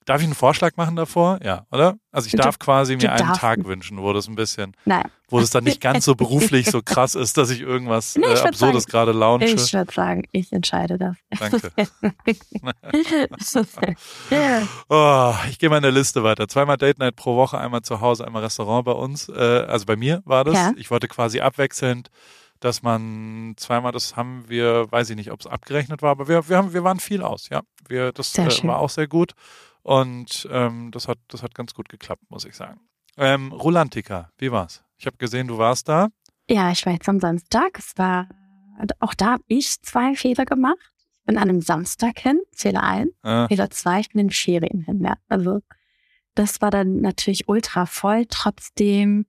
[0.05, 1.39] Darf ich einen Vorschlag machen davor?
[1.43, 1.97] Ja, oder?
[2.11, 5.49] Also ich darf quasi mir einen Tag wünschen, wo das ein bisschen, Nein, wo es
[5.49, 8.83] dann nicht ganz so beruflich so krass ist, dass ich irgendwas Nee, ich äh, Absurdes
[8.83, 9.47] sagen, gerade launche.
[9.47, 11.15] ich würde sagen, ich entscheide das.
[11.39, 11.71] Danke.
[14.89, 16.47] Oh, ich gehe mal in der Liste weiter.
[16.47, 19.29] Zweimal Date Night pro Woche, einmal zu Hause, einmal Restaurant bei uns.
[19.29, 20.53] Äh, also bei mir war das.
[20.53, 20.73] Ja.
[20.77, 22.09] Ich wollte quasi abwechselnd,
[22.59, 26.47] dass man zweimal, das haben wir, weiß ich nicht, ob es abgerechnet war, aber wir,
[26.47, 27.61] wir, haben, wir waren viel aus, ja.
[27.87, 29.33] Wir, das äh, war auch sehr gut.
[29.86, 32.82] Und ähm, das, hat, das hat ganz gut geklappt, muss ich sagen.
[33.17, 34.84] Ähm, Rulantica, wie war's?
[34.98, 36.08] Ich habe gesehen, du warst da.
[36.50, 37.78] Ja, ich war jetzt am Samstag.
[37.78, 38.28] Es war,
[39.00, 40.80] auch da habe ich zwei Fehler gemacht.
[41.19, 43.10] Ich bin an einem Samstag hin, Fehler ein.
[43.21, 45.04] Äh, Fehler zwei, ich bin in Ferien hin.
[45.04, 45.17] Ja.
[45.28, 45.60] Also
[46.34, 48.26] das war dann natürlich ultra voll.
[48.28, 49.28] Trotzdem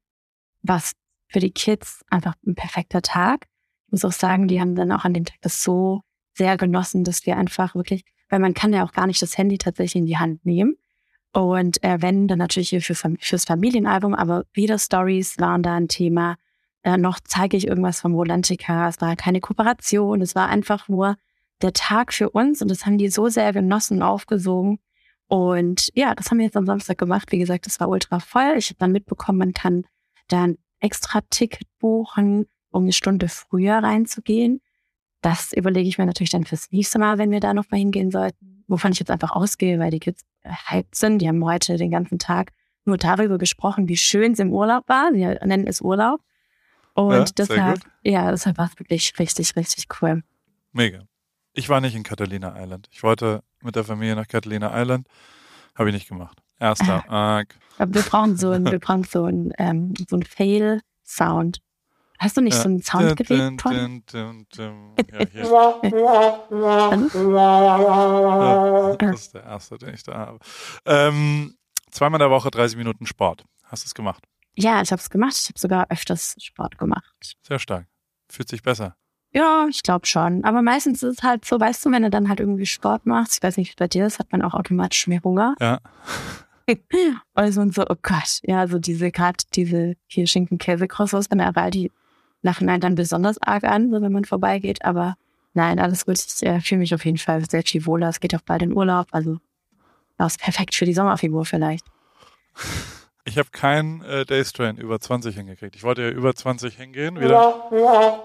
[0.63, 0.93] war es
[1.29, 3.47] für die Kids einfach ein perfekter Tag.
[3.89, 6.01] Ich muss auch sagen, die haben dann auch an dem Tag das so
[6.33, 9.59] sehr genossen, dass wir einfach wirklich, weil man kann ja auch gar nicht das Handy
[9.59, 10.77] tatsächlich in die Hand nehmen.
[11.33, 15.89] Und äh, wenn, dann natürlich hier für, fürs Familienalbum, aber wieder Stories waren da ein
[15.89, 16.37] Thema.
[16.83, 18.89] Äh, noch zeige ich irgendwas vom Volantica.
[18.89, 20.23] Es war keine Kooperation.
[20.23, 21.17] Es war einfach nur
[21.63, 24.79] der Tag für uns und das haben die so sehr genossen und aufgesogen.
[25.29, 27.33] Und ja, das haben wir jetzt am Samstag gemacht.
[27.33, 28.55] Wie gesagt, es war ultra voll.
[28.57, 29.85] Ich habe dann mitbekommen, man kann
[30.29, 34.61] da ein extra Ticket buchen, um eine Stunde früher reinzugehen.
[35.23, 38.65] Das überlege ich mir natürlich dann fürs nächste Mal, wenn wir da nochmal hingehen sollten.
[38.69, 41.19] Wovon ich jetzt einfach ausgehe, weil die Kids hyped sind.
[41.21, 42.53] Die haben heute den ganzen Tag
[42.85, 45.11] nur darüber gesprochen, wie schön es im Urlaub war.
[45.13, 46.21] Sie nennen es Urlaub.
[46.95, 50.23] Und Ja, deshalb, ja, deshalb war es wirklich richtig, richtig cool.
[50.73, 51.03] mega.
[51.53, 52.87] Ich war nicht in Catalina Island.
[52.93, 55.09] Ich wollte mit der Familie nach Catalina Island.
[55.75, 56.43] Habe ich nicht gemacht.
[56.61, 57.55] Erster Arg.
[57.79, 61.61] Wir brauchen so ein, wir brauchen so ein, ähm, so ein Fail-Sound.
[62.19, 64.03] Hast du nicht so ein Soundgerät, dun.
[65.11, 65.19] Ja,
[68.97, 70.39] das ist der erste, den ich da habe.
[70.87, 71.57] Ähm,
[71.91, 73.45] zweimal in der Woche 30 Minuten Sport.
[73.65, 74.25] Hast du es gemacht?
[74.55, 75.37] Ja, ich habe es gemacht.
[75.39, 77.35] Ich habe sogar öfters Sport gemacht.
[77.43, 77.87] Sehr stark.
[78.29, 78.97] Fühlt sich besser.
[79.33, 80.45] Ja, ich glaube schon.
[80.45, 83.37] Aber meistens ist es halt so, weißt du, wenn du dann halt irgendwie Sport machst,
[83.37, 85.55] ich weiß nicht, wie es bei dir ist, hat man auch automatisch mehr Hunger.
[85.61, 85.81] Ja.
[87.33, 91.71] Also und so, oh Gott, ja, so diese, gerade diese hier Schinken-Käse-Croissants von der Aral,
[92.47, 94.85] einen dann besonders arg an, so wenn man vorbeigeht.
[94.85, 95.17] Aber
[95.55, 96.19] nein, alles gut.
[96.19, 98.09] Ich äh, fühle mich auf jeden Fall sehr viel wohler.
[98.09, 99.09] Es geht auch bald in Urlaub.
[99.11, 99.39] Also
[100.19, 101.85] ja, ist perfekt für die Sommerfigur vielleicht.
[103.25, 105.75] Ich habe keinen äh, Daystrain über 20 hingekriegt.
[105.75, 107.21] Ich wollte ja über 20 hingehen.
[107.21, 107.65] Wieder.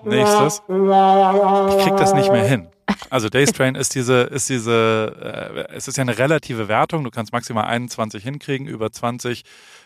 [0.04, 0.62] Nächstes.
[0.68, 2.68] Ich krieg das nicht mehr hin.
[3.10, 7.04] Also Daystrain ist diese, ist diese, äh, es ist ja eine relative Wertung.
[7.04, 9.44] Du kannst maximal 21 hinkriegen, über 20.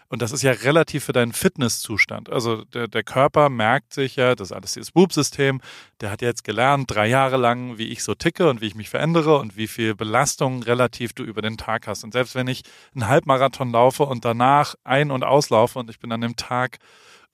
[0.07, 2.29] Und das ist ja relativ für deinen Fitnesszustand.
[2.29, 5.61] Also der, der Körper merkt sich ja, das ist alles dieses Boop-System,
[6.01, 8.89] der hat jetzt gelernt, drei Jahre lang, wie ich so ticke und wie ich mich
[8.89, 12.03] verändere und wie viel Belastung relativ du über den Tag hast.
[12.03, 12.63] Und selbst wenn ich
[12.93, 16.77] einen Halbmarathon laufe und danach ein- und auslaufe und ich bin an dem Tag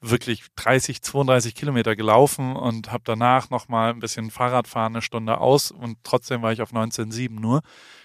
[0.02, 5.72] wirklich 30, 32 Kilometer gelaufen und habe danach nochmal ein bisschen Fahrradfahren eine Stunde aus
[5.72, 7.62] und trotzdem war ich auf 19,7 nur.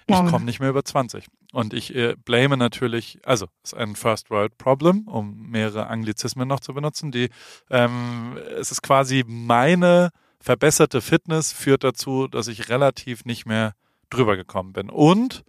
[0.07, 1.27] Ich komme nicht mehr über 20.
[1.53, 6.47] Und ich äh, blame natürlich, also es ist ein First World Problem, um mehrere Anglizismen
[6.47, 7.11] noch zu benutzen.
[7.11, 7.31] Die,
[7.71, 13.75] ähm, es ist quasi meine verbesserte Fitness führt dazu, dass ich relativ nicht mehr
[14.11, 14.91] drüber gekommen bin.
[14.91, 15.45] Und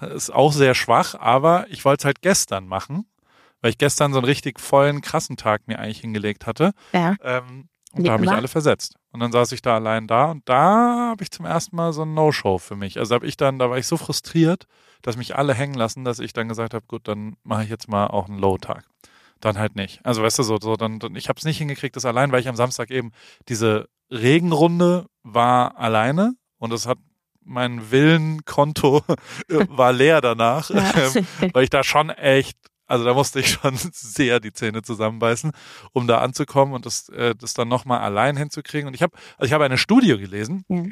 [0.00, 3.06] ist auch sehr schwach, aber ich wollte es halt gestern machen,
[3.62, 6.72] weil ich gestern so einen richtig vollen, krassen Tag mir eigentlich hingelegt hatte.
[6.92, 7.16] Ja.
[7.22, 8.36] Ähm, und da haben mich immer.
[8.38, 8.96] alle versetzt.
[9.12, 12.02] Und dann saß ich da allein da und da habe ich zum ersten Mal so
[12.02, 12.98] ein No-Show für mich.
[12.98, 14.64] Also habe ich dann, da war ich so frustriert,
[15.02, 17.88] dass mich alle hängen lassen, dass ich dann gesagt habe, gut, dann mache ich jetzt
[17.88, 18.84] mal auch einen Low-Tag.
[19.40, 20.00] Dann halt nicht.
[20.04, 22.40] Also weißt du so, so dann, dann ich habe es nicht hingekriegt, das allein, weil
[22.40, 23.10] ich am Samstag eben
[23.48, 26.98] diese Regenrunde war alleine und das hat
[27.44, 29.02] mein Willenkonto
[29.48, 30.92] war leer danach, Ja.
[30.96, 32.56] ähm, weil ich da schon echt,
[32.92, 35.52] also da musste ich schon sehr die Zähne zusammenbeißen,
[35.92, 38.86] um da anzukommen und das, äh, das dann nochmal allein hinzukriegen.
[38.86, 40.84] Und ich habe, also ich habe eine Studie gelesen, Ja.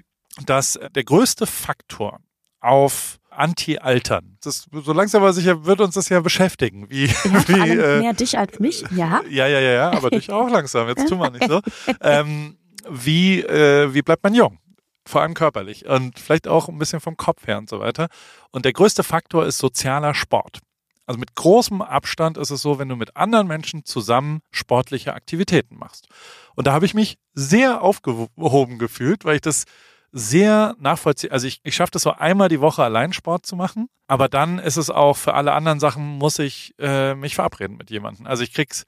[0.46, 2.20] dass der größte Faktor
[2.60, 7.08] auf Anti-Altern, das, so langsam aber sicher wird uns das ja beschäftigen, wie,
[7.48, 8.82] wie äh, mehr dich als mich.
[8.90, 9.20] Ja.
[9.28, 10.88] ja, ja, ja, ja, aber dich auch langsam.
[10.88, 11.60] Jetzt tun wir nicht so.
[12.00, 12.56] Ähm,
[12.88, 14.58] wie, äh, wie bleibt man jung?
[15.06, 18.08] Vor allem körperlich und vielleicht auch ein bisschen vom Kopf her und so weiter.
[18.52, 20.60] Und der größte Faktor ist sozialer Sport.
[21.06, 25.76] Also mit großem Abstand ist es so, wenn du mit anderen Menschen zusammen sportliche Aktivitäten
[25.76, 26.08] machst.
[26.54, 29.64] Und da habe ich mich sehr aufgehoben gefühlt, weil ich das
[30.12, 31.32] sehr nachvollziehen.
[31.32, 34.58] Also ich, ich schaffe das so einmal die Woche allein Sport zu machen, aber dann
[34.58, 38.26] ist es auch für alle anderen Sachen muss ich äh, mich verabreden mit jemandem.
[38.26, 38.84] Also ich krieg's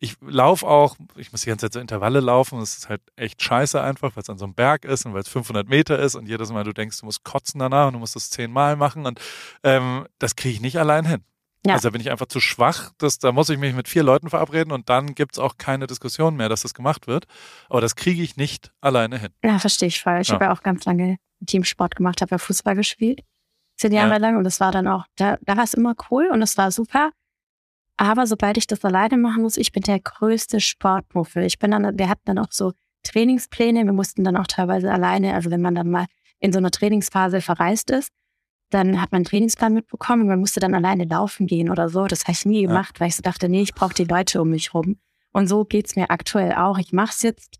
[0.00, 3.42] ich laufe auch, ich muss die ganze Zeit so Intervalle laufen, das ist halt echt
[3.42, 6.14] scheiße einfach, weil es an so einem Berg ist und weil es 500 Meter ist
[6.14, 9.06] und jedes Mal du denkst, du musst kotzen danach und du musst das zehnmal machen
[9.06, 9.20] und
[9.64, 11.24] ähm, das kriege ich nicht allein hin.
[11.66, 11.74] Ja.
[11.74, 14.30] Also da bin ich einfach zu schwach, dass, da muss ich mich mit vier Leuten
[14.30, 17.26] verabreden und dann gibt's auch keine Diskussion mehr, dass das gemacht wird.
[17.68, 19.30] Aber das kriege ich nicht alleine hin.
[19.44, 20.20] Ja, verstehe ich voll.
[20.20, 20.34] Ich ja.
[20.34, 23.22] habe ja auch ganz lange Teamsport gemacht, habe ja Fußball gespielt,
[23.76, 24.16] zehn Jahre ja.
[24.18, 26.70] lang und das war dann auch, da, da war es immer cool und es war
[26.70, 27.10] super.
[27.96, 31.42] Aber sobald ich das alleine machen muss, ich bin der größte Sportmuffel.
[31.42, 35.34] Ich bin dann, wir hatten dann auch so Trainingspläne, wir mussten dann auch teilweise alleine,
[35.34, 36.06] also wenn man dann mal
[36.38, 38.10] in so einer Trainingsphase verreist ist,
[38.70, 42.06] dann hat man einen Trainingsplan mitbekommen und man musste dann alleine laufen gehen oder so.
[42.06, 43.00] Das habe ich nie gemacht, ja.
[43.00, 44.98] weil ich so dachte, nee, ich brauche die Leute um mich rum.
[45.32, 46.78] Und so geht's mir aktuell auch.
[46.78, 47.58] Ich mache es jetzt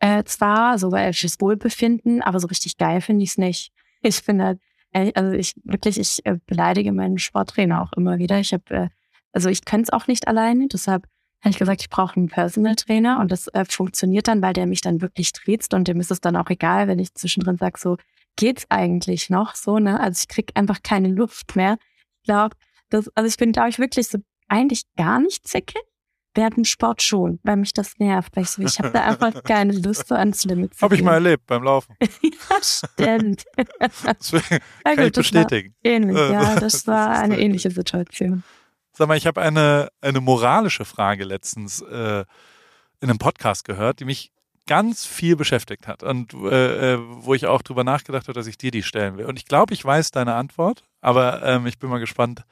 [0.00, 3.72] äh, zwar, so weil fürs Wohlbefinden, aber so richtig geil finde ich es nicht.
[4.02, 4.58] Ich finde,
[4.92, 8.38] äh, also ich wirklich, ich äh, beleidige meinen Sporttrainer auch immer wieder.
[8.38, 8.88] Ich habe äh,
[9.34, 11.06] also ich könnte es auch nicht alleine, deshalb
[11.40, 14.66] habe ich gesagt, ich brauche einen Personal Trainer und das äh, funktioniert dann, weil der
[14.66, 17.78] mich dann wirklich triezt und dem ist es dann auch egal, wenn ich zwischendrin sage,
[17.78, 17.96] so
[18.36, 20.00] geht's eigentlich noch so, ne?
[20.00, 21.76] Also ich krieg einfach keine Luft mehr.
[22.20, 22.56] Ich glaube,
[22.90, 24.18] das, also ich bin, glaube ich, wirklich so
[24.48, 25.82] eigentlich gar nicht zickig.
[26.36, 29.42] Während dem Sport schon, weil mich das nervt, weil ich so, ich habe da einfach
[29.44, 31.94] keine Lust so ans Limit zu Habe ich mal erlebt beim Laufen.
[32.00, 33.44] ja, stimmt.
[34.18, 35.76] Deswegen kann gut, ich bestätigen.
[35.84, 38.42] Ähnlich, ja, das war eine ähnliche Situation.
[38.90, 42.24] Sag mal, ich habe eine, eine moralische Frage letztens äh,
[43.00, 44.32] in einem Podcast gehört, die mich
[44.66, 48.58] ganz viel beschäftigt hat und äh, äh, wo ich auch drüber nachgedacht habe, dass ich
[48.58, 49.26] dir die stellen will.
[49.26, 52.44] Und ich glaube, ich weiß deine Antwort, aber ähm, ich bin mal gespannt,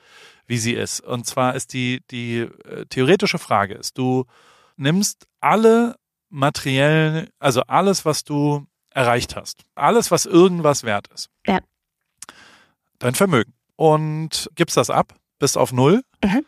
[0.46, 1.00] wie sie ist.
[1.00, 4.26] Und zwar ist die, die äh, theoretische Frage ist, du
[4.76, 5.96] nimmst alle
[6.28, 11.30] materiellen, also alles, was du erreicht hast, alles, was irgendwas wert ist.
[11.46, 11.60] Ja.
[12.98, 13.54] Dein Vermögen.
[13.76, 16.04] Und gibst das ab bist auf Null.
[16.22, 16.46] Mhm.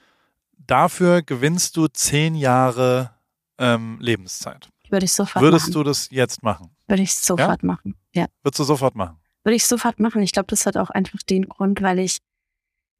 [0.56, 3.10] Dafür gewinnst du zehn Jahre
[3.58, 4.68] ähm, Lebenszeit.
[4.94, 5.72] Würde ich sofort Würdest machen.
[5.72, 6.70] du das jetzt machen?
[6.86, 7.66] Würde ich sofort ja?
[7.66, 8.26] machen, ja.
[8.42, 9.18] Würdest du sofort machen?
[9.42, 10.22] Würde ich sofort machen.
[10.22, 12.18] Ich glaube, das hat auch einfach den Grund, weil ich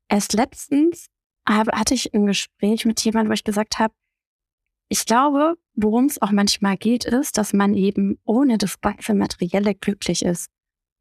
[0.08, 1.06] erst letztens
[1.48, 3.94] habe, hatte ich ein Gespräch mit jemandem, wo ich gesagt habe,
[4.88, 9.74] ich glaube, worum es auch manchmal geht, ist, dass man eben ohne das ganze Materielle
[9.74, 10.48] glücklich ist.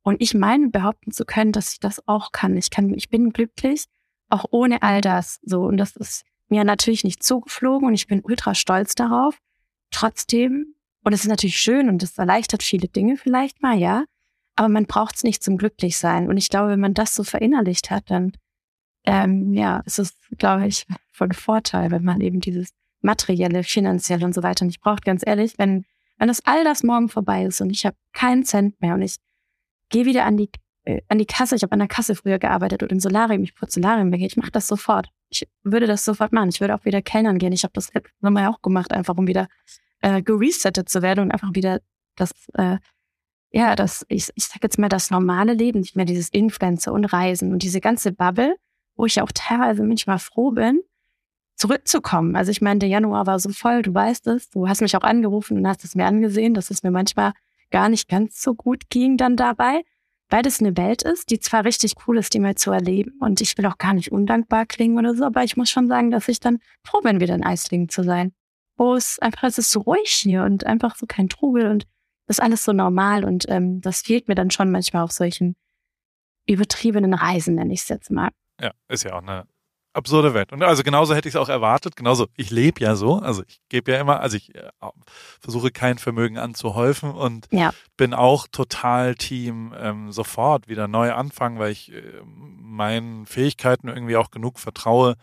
[0.03, 2.55] Und ich meine behaupten zu können, dass ich das auch kann.
[2.55, 3.85] Ich kann, ich bin glücklich,
[4.29, 5.39] auch ohne all das.
[5.43, 9.37] So, und das ist mir natürlich nicht zugeflogen und ich bin ultra stolz darauf.
[9.91, 10.72] Trotzdem,
[11.03, 14.05] und es ist natürlich schön und es erleichtert viele Dinge vielleicht mal, ja.
[14.55, 16.29] Aber man braucht es nicht zum Glücklichsein.
[16.29, 18.33] Und ich glaube, wenn man das so verinnerlicht hat, dann
[19.05, 22.69] ähm, ja, ist es, glaube ich, von Vorteil, wenn man eben dieses
[23.01, 25.03] materielle, finanzielle und so weiter nicht braucht.
[25.03, 25.85] Ganz ehrlich, wenn,
[26.17, 29.17] wenn das all das morgen vorbei ist und ich habe keinen Cent mehr und ich
[29.89, 30.49] gehe wieder an die
[30.85, 33.53] äh, an die Kasse, ich habe an der Kasse früher gearbeitet oder im Solarium, ich
[33.67, 35.09] Solarium weggehe, ich mache das sofort.
[35.29, 36.49] Ich würde das sofort machen.
[36.49, 37.53] Ich würde auch wieder kellnern gehen.
[37.53, 39.47] Ich habe das letztes Mal auch gemacht, einfach um wieder
[40.03, 41.79] äh, geresettet zu werden und einfach wieder
[42.15, 42.77] das, äh,
[43.51, 47.05] ja, das, ich, ich sag jetzt mal, das normale Leben, nicht mehr dieses Influencer und
[47.05, 48.55] Reisen und diese ganze Bubble,
[48.95, 50.81] wo ich auch teilweise manchmal froh bin,
[51.55, 52.35] zurückzukommen.
[52.35, 55.03] Also ich meine, der Januar war so voll, du weißt es, du hast mich auch
[55.03, 57.33] angerufen und hast es mir angesehen, dass es mir manchmal
[57.71, 59.83] gar nicht ganz so gut ging dann dabei
[60.33, 63.13] weil das eine Welt ist, die zwar richtig cool ist, die mal zu erleben.
[63.19, 66.09] Und ich will auch gar nicht undankbar klingen oder so, aber ich muss schon sagen,
[66.09, 68.33] dass ich dann froh bin, wieder in Eislingen zu sein.
[68.77, 71.85] Wo es einfach, es ist so ruhig hier und einfach so kein Trubel und
[72.27, 73.25] das ist alles so normal.
[73.25, 75.55] Und ähm, das fehlt mir dann schon manchmal auf solchen
[76.47, 78.29] übertriebenen Reisen, nenne ich es jetzt mal.
[78.61, 79.45] Ja, ist ja auch eine
[79.93, 80.51] absurde Welt.
[80.51, 81.95] Und also genauso hätte ich es auch erwartet.
[81.95, 83.15] Genauso, ich lebe ja so.
[83.15, 84.69] Also ich gebe ja immer, also ich äh,
[85.39, 87.73] versuche kein Vermögen anzuhäufen und ja.
[87.95, 94.17] bin auch total Team ähm, sofort wieder neu anfangen, weil ich äh, meinen Fähigkeiten irgendwie
[94.17, 95.15] auch genug vertraue,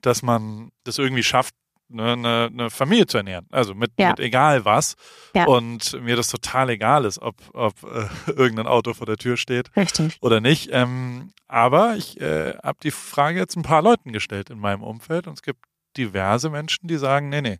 [0.00, 1.54] dass man das irgendwie schafft,
[1.90, 3.46] eine, eine, eine Familie zu ernähren.
[3.50, 4.10] Also mit, ja.
[4.10, 4.94] mit egal was.
[5.34, 5.46] Ja.
[5.46, 9.74] Und mir das total egal ist, ob, ob äh, irgendein Auto vor der Tür steht
[9.76, 10.18] Richtig.
[10.20, 10.70] oder nicht.
[10.72, 15.26] Ähm, aber ich äh, habe die Frage jetzt ein paar Leuten gestellt in meinem Umfeld
[15.26, 15.60] und es gibt
[15.96, 17.58] diverse Menschen, die sagen, nee, nee.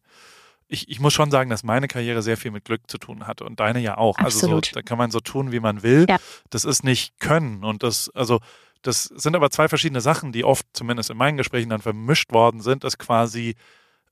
[0.71, 3.45] Ich, ich muss schon sagen, dass meine Karriere sehr viel mit Glück zu tun hatte
[3.45, 4.19] und deine ja auch.
[4.19, 4.67] Absolut.
[4.67, 6.05] Also so, da kann man so tun, wie man will.
[6.07, 6.19] Ja.
[6.51, 7.65] Das ist nicht können.
[7.65, 8.41] Und das, also
[8.83, 12.61] das sind aber zwei verschiedene Sachen, die oft zumindest in meinen Gesprächen dann vermischt worden
[12.61, 13.57] sind, dass quasi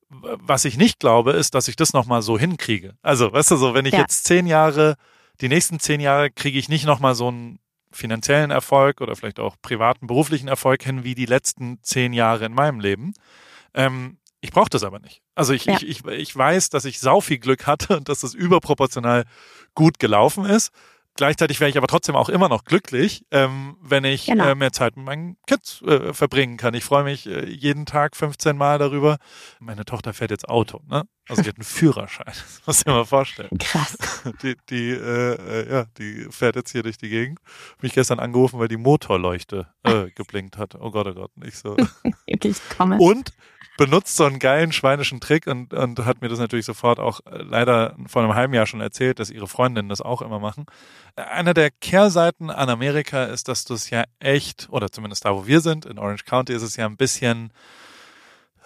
[0.09, 2.95] was ich nicht glaube, ist, dass ich das nochmal so hinkriege.
[3.03, 4.01] Also, weißt du so, wenn ich ja.
[4.01, 4.97] jetzt zehn Jahre,
[5.41, 7.59] die nächsten zehn Jahre kriege ich nicht nochmal so einen
[7.91, 12.53] finanziellen Erfolg oder vielleicht auch privaten, beruflichen Erfolg hin wie die letzten zehn Jahre in
[12.53, 13.15] meinem Leben.
[13.75, 15.23] Ähm, ich brauche das aber nicht.
[15.35, 15.77] Also ich, ja.
[15.77, 19.25] ich, ich, ich weiß, dass ich sau viel Glück hatte und dass das überproportional
[19.75, 20.71] gut gelaufen ist.
[21.17, 24.49] Gleichzeitig wäre ich aber trotzdem auch immer noch glücklich, ähm, wenn ich genau.
[24.49, 26.75] äh, mehr Zeit mit meinen Kids äh, verbringen kann.
[26.75, 29.19] Ich freue mich äh, jeden Tag 15 Mal darüber.
[29.59, 30.81] Meine Tochter fährt jetzt Auto.
[30.89, 31.05] Ne?
[31.29, 32.27] Also die hat einen Führerschein.
[32.27, 33.59] Das musst du dir mal vorstellen.
[33.59, 33.97] Krass.
[34.43, 37.39] Die, die, äh, äh, ja, die fährt jetzt hier durch die Gegend.
[37.81, 40.74] Mich gestern angerufen, weil die Motorleuchte äh, geblinkt hat.
[40.74, 41.37] Oh Gott, oh Gott.
[41.37, 41.77] Nicht so.
[42.27, 42.99] Ich komme.
[42.99, 43.33] Und
[43.77, 47.43] benutzt so einen geilen schweinischen Trick und, und hat mir das natürlich sofort auch äh,
[47.43, 50.66] leider vor einem halben Jahr schon erzählt, dass ihre Freundinnen das auch immer machen.
[51.14, 55.47] Einer der Kehrseiten an Amerika ist, dass du es ja echt, oder zumindest da, wo
[55.47, 57.53] wir sind, in Orange County, ist es ja ein bisschen,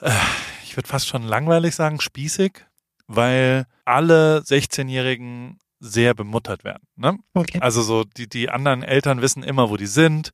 [0.01, 0.11] äh,
[0.60, 2.65] ich würde fast schon langweilig sagen, spießig,
[3.07, 6.83] weil alle 16-Jährigen sehr bemuttert werden.
[6.97, 7.19] Ne?
[7.35, 7.59] Okay.
[7.61, 10.31] Also so die, die anderen Eltern wissen immer, wo die sind.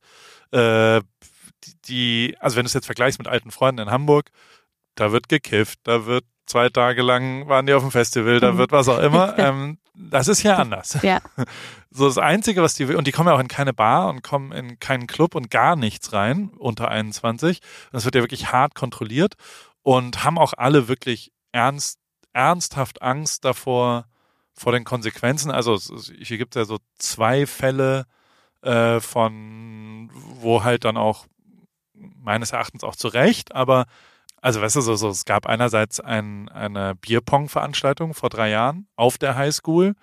[0.51, 1.01] Äh,
[1.87, 4.29] die, also wenn du es jetzt vergleichst mit alten Freunden in Hamburg,
[4.95, 8.57] da wird gekifft, da wird zwei Tage lang waren die auf dem Festival, da Mhm.
[8.57, 9.35] wird was auch immer.
[9.37, 10.97] Ähm, das ist ja anders.
[11.01, 11.19] Ja.
[11.89, 14.51] So das Einzige, was die und die kommen ja auch in keine Bar und kommen
[14.51, 17.59] in keinen Club und gar nichts rein unter 21.
[17.91, 19.33] Das wird ja wirklich hart kontrolliert
[19.87, 21.99] und haben auch alle wirklich ernst,
[22.33, 24.07] ernsthaft Angst davor
[24.51, 25.49] vor den Konsequenzen.
[25.49, 28.05] Also hier gibt es ja so zwei Fälle
[28.63, 30.11] äh, von,
[30.41, 31.27] wo halt dann auch
[31.93, 33.85] meines Erachtens auch zu Recht, aber
[34.41, 39.17] also weißt du, so, so, es gab einerseits ein, eine Bierpong-Veranstaltung vor drei Jahren auf
[39.17, 39.95] der Highschool,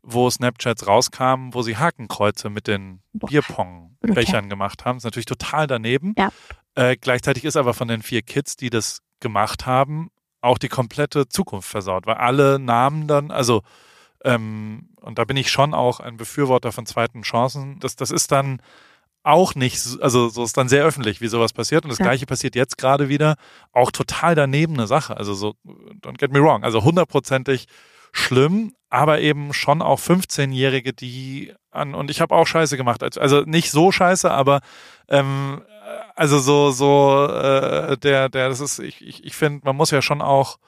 [0.00, 3.02] wo Snapchats rauskamen, wo sie Hakenkreuze mit den.
[3.12, 4.96] Bierpong-Bechern gemacht haben.
[4.96, 6.14] ist natürlich total daneben.
[6.16, 6.30] Ja.
[6.74, 10.10] Äh, gleichzeitig ist aber von den vier Kids, die das gemacht haben,
[10.40, 13.62] auch die komplette Zukunft versaut, weil alle Namen dann, also
[14.24, 17.78] ähm, und da bin ich schon auch ein Befürworter von zweiten Chancen.
[17.80, 18.60] Das, das ist dann
[19.22, 21.84] auch nicht, so- also so ist dann sehr öffentlich, wie sowas passiert.
[21.84, 22.06] Und das Ja.
[22.06, 23.36] gleiche passiert jetzt gerade wieder.
[23.72, 25.16] Auch total daneben eine Sache.
[25.16, 25.54] Also so,
[26.02, 26.64] don't get me wrong.
[26.64, 27.66] Also hundertprozentig
[28.12, 33.02] schlimm, aber eben schon auch 15-Jährige, die an, und ich habe auch Scheiße gemacht.
[33.02, 34.60] Also- Also nicht so scheiße, aber
[35.08, 35.62] ähm,
[36.14, 40.02] also so, so, äh, der, der, das ist, ich, ich, ich finde, man muss ja
[40.02, 40.58] schon auch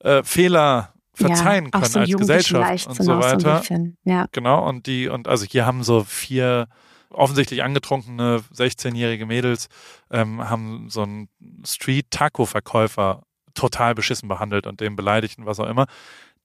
[0.00, 3.58] äh, Fehler verzeihen ja, können so als Gesellschaft und so So weiter.
[3.58, 3.96] bisschen.
[4.04, 4.26] Ja.
[4.32, 6.68] Genau, und die, und also hier haben so vier
[7.10, 9.68] offensichtlich angetrunkene 16-jährige Mädels,
[10.10, 11.28] ähm, haben so einen
[11.64, 13.22] Street-Taco-Verkäufer
[13.54, 15.86] total beschissen behandelt und den beleidigt und was auch immer.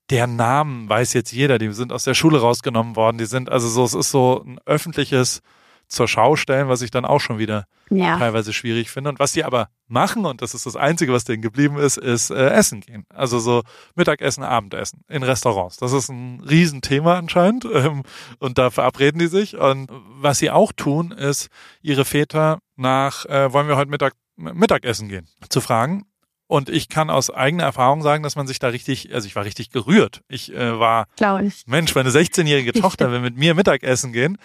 [0.09, 3.67] Der Namen weiß jetzt jeder, die sind aus der Schule rausgenommen worden, die sind, also
[3.67, 5.41] so, es ist so ein öffentliches
[5.89, 8.17] zur Schau stellen, was ich dann auch schon wieder Ja.
[8.17, 9.09] teilweise schwierig finde.
[9.09, 12.29] Und was die aber machen, und das ist das Einzige, was denen geblieben ist, ist
[12.29, 13.05] äh, Essen gehen.
[13.09, 13.63] Also so
[13.95, 15.77] Mittagessen, Abendessen in Restaurants.
[15.77, 17.65] Das ist ein Riesenthema anscheinend.
[17.77, 18.03] Ähm,
[18.39, 19.55] und da verabreden die sich.
[19.55, 21.49] Und was sie auch tun, ist,
[21.81, 26.05] ihre Väter nach, äh, wollen wir heute Mittag Mittagessen gehen, zu fragen.
[26.47, 29.43] Und ich kann aus eigener Erfahrung sagen, dass man sich da richtig, also ich war
[29.43, 30.21] richtig gerührt.
[30.29, 31.07] Ich äh, war
[31.41, 31.67] ich.
[31.67, 34.37] Mensch, meine 16-jährige Tochter will mit mir Mittagessen gehen.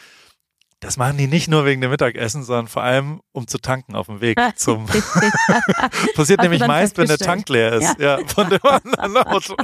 [0.80, 4.07] Das machen die nicht nur wegen dem Mittagessen, sondern vor allem, um zu tanken auf
[4.07, 4.86] dem Weg zum.
[6.16, 7.18] Passiert Hast nämlich meist, wenn der?
[7.18, 8.00] Tank leer ist.
[8.00, 9.55] Ja, von dem anderen Auto.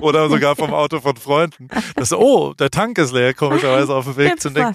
[0.00, 1.68] Oder sogar vom Auto von Freunden.
[1.94, 4.74] Das, oh, der Tank ist leer, komischerweise auf dem Weg zum Ding.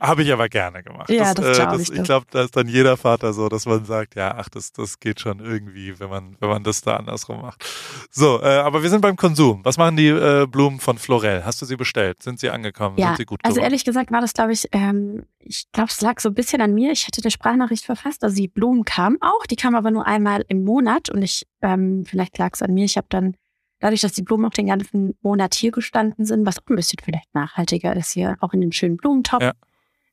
[0.00, 1.10] Habe ich aber gerne gemacht.
[1.10, 2.04] Ja, das glaub ich ich doch.
[2.04, 5.20] glaube, da ist dann jeder Vater so, dass man sagt, ja, ach, das, das geht
[5.20, 7.64] schon irgendwie, wenn man, wenn man das da andersrum macht.
[8.10, 9.64] So, äh, aber wir sind beim Konsum.
[9.64, 11.44] Was machen die äh, Blumen von Florell?
[11.44, 12.22] Hast du sie bestellt?
[12.22, 12.96] Sind sie angekommen?
[12.98, 13.64] Ja, Sind sie gut also geworden?
[13.64, 16.74] ehrlich gesagt war das, glaube ich, ähm, ich glaube, es lag so ein bisschen an
[16.74, 16.92] mir.
[16.92, 20.44] Ich hatte eine Sprachnachricht verfasst, also die Blumen kamen auch, die kamen aber nur einmal
[20.48, 23.34] im Monat und ich, ähm, vielleicht lag es an mir, ich habe dann,
[23.80, 26.98] dadurch, dass die Blumen auch den ganzen Monat hier gestanden sind, was auch ein bisschen
[27.02, 29.52] vielleicht nachhaltiger ist hier, auch in den schönen Blumentopf, Ja.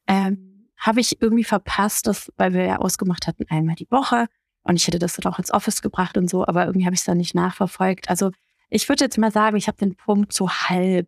[0.08, 4.28] Ähm, habe ich irgendwie verpasst, dass, weil wir ja ausgemacht hatten, einmal die Woche
[4.64, 7.00] und ich hätte das dann auch ins Office gebracht und so, aber irgendwie habe ich
[7.02, 8.10] es dann nicht nachverfolgt.
[8.10, 8.32] Also
[8.70, 11.08] ich würde jetzt mal sagen, ich habe den Punkt so halb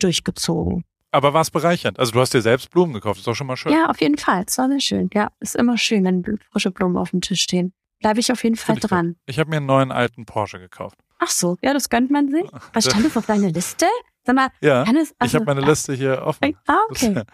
[0.00, 0.84] durchgezogen.
[1.12, 1.98] aber war es bereichernd?
[1.98, 3.72] Also du hast dir selbst Blumen gekauft, ist doch schon mal schön.
[3.72, 4.44] Ja, auf jeden Fall.
[4.46, 5.08] Es war sehr schön.
[5.14, 7.72] Ja, ist immer schön, wenn frische Blumen auf dem Tisch stehen.
[8.00, 9.16] Bleibe ich auf jeden Fall Find ich dran.
[9.24, 10.98] Ich habe mir einen neuen alten Porsche gekauft.
[11.18, 12.44] Ach so, ja, das gönnt man sich.
[12.74, 13.86] Was stand das auf deiner Liste?
[14.24, 15.10] Sag mal, Ja, kann es.
[15.10, 16.54] ich also- habe meine Liste hier offen.
[16.66, 17.20] Ah, Das okay.
[17.20, 17.26] ist,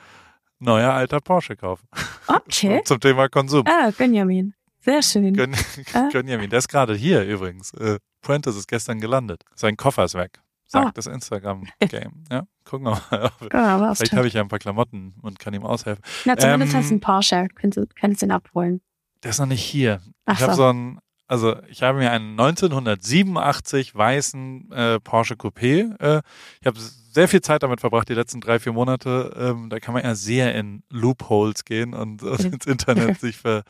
[0.62, 1.86] Neuer alter Porsche kaufen.
[2.26, 2.82] Okay.
[2.86, 3.64] Zum Thema Konsum.
[3.66, 4.54] Ah, Benjamin.
[4.80, 5.34] Sehr schön.
[5.34, 5.54] Gönn,
[5.92, 6.08] Ah.
[6.12, 7.72] Gönjamin, der ist gerade hier übrigens.
[7.74, 9.42] Äh, Prentice ist gestern gelandet.
[9.54, 10.40] Sein Koffer ist weg.
[10.66, 10.90] Sagt Oh.
[10.94, 12.24] das Instagram-Game.
[12.30, 13.30] Ja, gucken wir mal.
[13.52, 16.02] Ja, Vielleicht habe ich ja ein paar Klamotten und kann ihm aushelfen.
[16.24, 17.48] Na, zumindest ähm, hast du einen Porsche.
[17.54, 18.80] Kannst du kannst ihn abholen.
[19.22, 20.00] Der ist noch nicht hier.
[20.24, 20.62] Ach ich habe so.
[20.62, 20.98] so einen,
[21.28, 26.00] also ich habe mir einen 1987 weißen äh, Porsche Coupé.
[26.00, 26.22] Äh,
[26.60, 26.78] ich habe
[27.12, 29.34] sehr viel Zeit damit verbracht, die letzten drei, vier Monate.
[29.36, 33.64] Ähm, da kann man ja sehr in Loopholes gehen und, und ins Internet sich ver,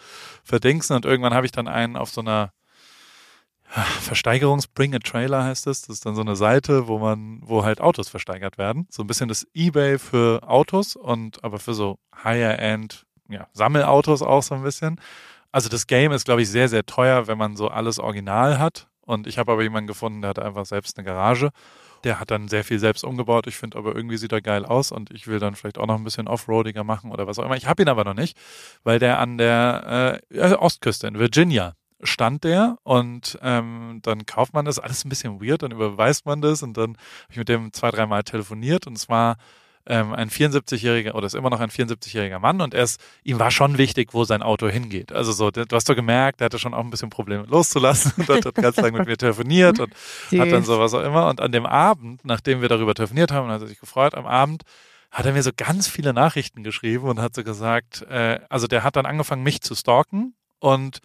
[0.45, 0.97] verdingsen.
[0.97, 2.53] Und irgendwann habe ich dann einen auf so einer
[3.75, 5.83] ja, Versteigerungs Bring a Trailer heißt es.
[5.83, 8.87] Das ist dann so eine Seite, wo man, wo halt Autos versteigert werden.
[8.91, 14.43] So ein bisschen das Ebay für Autos und aber für so Higher-End, ja, Sammelautos auch
[14.43, 15.01] so ein bisschen.
[15.51, 18.89] Also das Game ist, glaube ich, sehr, sehr teuer, wenn man so alles original hat.
[19.05, 21.51] Und ich habe aber jemanden gefunden, der hatte einfach selbst eine Garage.
[22.05, 23.47] Der hat dann sehr viel selbst umgebaut.
[23.47, 25.97] Ich finde aber irgendwie sieht er geil aus und ich will dann vielleicht auch noch
[25.97, 27.57] ein bisschen Offroadiger machen oder was auch immer.
[27.57, 28.37] Ich habe ihn aber noch nicht,
[28.83, 34.65] weil der an der äh, Ostküste in Virginia stand der und ähm, dann kauft man
[34.65, 34.79] das.
[34.79, 37.91] Alles ein bisschen weird, dann überweist man das und dann habe ich mit dem zwei,
[37.91, 39.37] dreimal telefoniert und es war
[39.87, 43.51] ähm, ein 74-jähriger oder ist immer noch ein 74-jähriger Mann und er ist, ihm war
[43.51, 45.13] schon wichtig, wo sein Auto hingeht.
[45.13, 48.29] Also so, du hast doch gemerkt, er hatte schon auch ein bisschen Probleme loszulassen und
[48.29, 49.93] hat, hat ganz lange mit mir telefoniert und
[50.39, 51.29] hat dann sowas auch immer.
[51.29, 54.63] Und an dem Abend, nachdem wir darüber telefoniert haben, hat er sich gefreut, am Abend
[55.11, 58.83] hat er mir so ganz viele Nachrichten geschrieben und hat so gesagt, äh, also der
[58.85, 61.01] hat dann angefangen, mich zu stalken und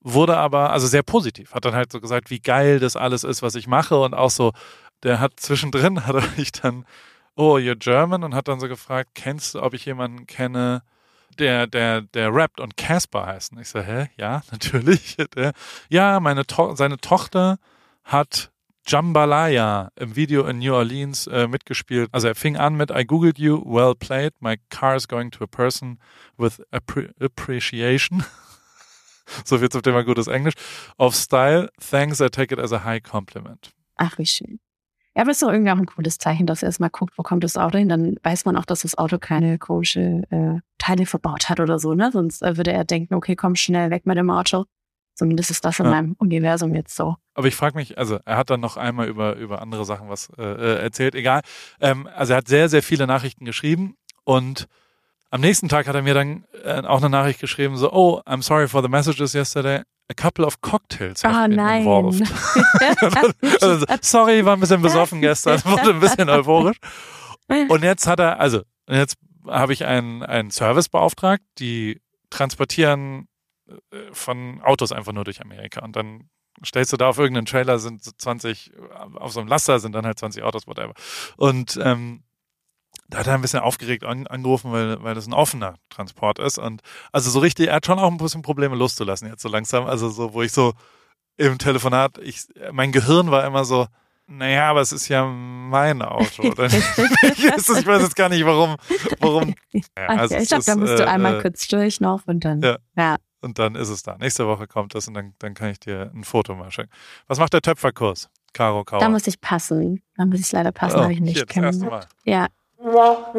[0.00, 3.42] wurde aber, also sehr positiv, hat dann halt so gesagt, wie geil das alles ist,
[3.42, 4.52] was ich mache und auch so,
[5.02, 6.84] der hat zwischendrin, hat er mich dann
[7.36, 10.82] oh, you're German und hat dann so gefragt, kennst du, ob ich jemanden kenne,
[11.38, 13.52] der, der, der rappt und Casper heißt.
[13.52, 14.08] Und ich so, hä?
[14.16, 15.16] Ja, natürlich.
[15.34, 15.52] Der,
[15.88, 17.58] ja, meine to seine Tochter
[18.04, 18.50] hat
[18.86, 22.08] Jambalaya im Video in New Orleans äh, mitgespielt.
[22.12, 25.44] Also er fing an mit I googled you, well played, my car is going to
[25.44, 25.98] a person
[26.36, 28.24] with appre appreciation.
[29.44, 30.54] so viel zum Thema gutes Englisch.
[30.98, 33.72] Of style, thanks, I take it as a high compliment.
[33.96, 34.58] Ach, wie schön.
[35.14, 37.22] Ja, aber es ist doch irgendwie auch ein cooles Zeichen, dass er erstmal guckt, wo
[37.22, 37.88] kommt das Auto hin.
[37.88, 41.92] Dann weiß man auch, dass das Auto keine komische äh, Teile verbaut hat oder so,
[41.94, 42.10] ne?
[42.12, 44.64] Sonst äh, würde er denken, okay, komm schnell weg mit dem Auto.
[45.14, 45.90] Zumindest ist das in ja.
[45.90, 47.16] meinem Universum jetzt so.
[47.34, 50.30] Aber ich frage mich, also er hat dann noch einmal über, über andere Sachen was
[50.38, 51.42] äh, äh, erzählt, egal.
[51.80, 54.66] Ähm, also er hat sehr, sehr viele Nachrichten geschrieben und
[55.30, 58.42] am nächsten Tag hat er mir dann äh, auch eine Nachricht geschrieben, so, oh, I'm
[58.42, 61.82] sorry for the messages yesterday a couple of cocktails oh, nein.
[61.82, 62.22] involved.
[63.62, 66.78] also, sorry, war ein bisschen besoffen gestern, wurde ein bisschen euphorisch.
[67.48, 72.00] Und jetzt hat er, also, jetzt habe ich einen, einen Service beauftragt, die
[72.30, 73.28] transportieren
[73.68, 73.74] äh,
[74.12, 75.82] von Autos einfach nur durch Amerika.
[75.82, 76.30] Und dann
[76.64, 78.72] stellst du da auf irgendeinen Trailer, sind 20,
[79.16, 80.94] auf so einem Laster sind dann halt 20 Autos, whatever.
[81.36, 82.22] Und ähm,
[83.12, 86.58] da hat er ein bisschen aufgeregt an, angerufen, weil, weil das ein offener Transport ist.
[86.58, 86.80] Und
[87.12, 89.86] also so richtig, er hat schon auch ein bisschen Probleme loszulassen jetzt so langsam.
[89.86, 90.72] Also so, wo ich so
[91.36, 93.86] im Telefonat, ich, mein Gehirn war immer so,
[94.26, 96.42] naja, aber es ist ja mein Auto.
[96.42, 98.76] ich weiß jetzt gar nicht, warum.
[99.20, 102.26] warum ja, also okay, ich glaube, da musst du äh, einmal äh, kurz durch noch
[102.26, 102.62] und dann.
[102.62, 102.78] Ja.
[102.96, 103.16] ja.
[103.42, 104.16] Und dann ist es da.
[104.16, 106.90] Nächste Woche kommt das und dann, dann kann ich dir ein Foto mal schicken.
[107.26, 108.30] Was macht der Töpferkurs?
[108.54, 109.00] Caro Kauer.
[109.00, 110.02] Da muss ich passen.
[110.16, 112.06] Da muss ich leider passen, oh, habe ich nicht erste Mal.
[112.84, 113.30] Ja,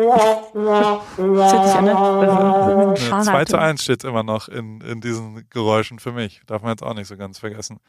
[3.21, 6.41] 2 zu 1 steht immer noch in, in diesen Geräuschen für mich.
[6.47, 7.81] Darf man jetzt auch nicht so ganz vergessen.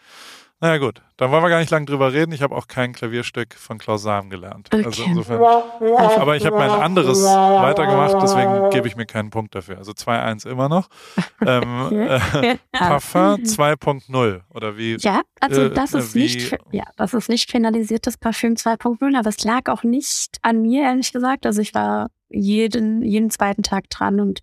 [0.60, 2.32] Naja gut, dann wollen wir gar nicht lange drüber reden.
[2.32, 4.68] Ich habe auch kein Klavierstück von Klaus Sam gelernt.
[4.72, 4.84] Okay.
[4.84, 5.42] Also insofern.
[5.42, 9.78] Aber ich habe mein anderes weitergemacht, deswegen gebe ich mir keinen Punkt dafür.
[9.78, 10.88] Also 2-1 immer noch.
[11.46, 14.96] Ähm, äh, Parfum 2.0 oder wie?
[15.00, 19.28] Ja, also äh, das ist wie, nicht, ja, das ist nicht finalisiertes Parfüm 2.0, aber
[19.28, 21.44] es lag auch nicht an mir, ehrlich gesagt.
[21.44, 24.40] Also ich war jeden, jeden zweiten Tag dran und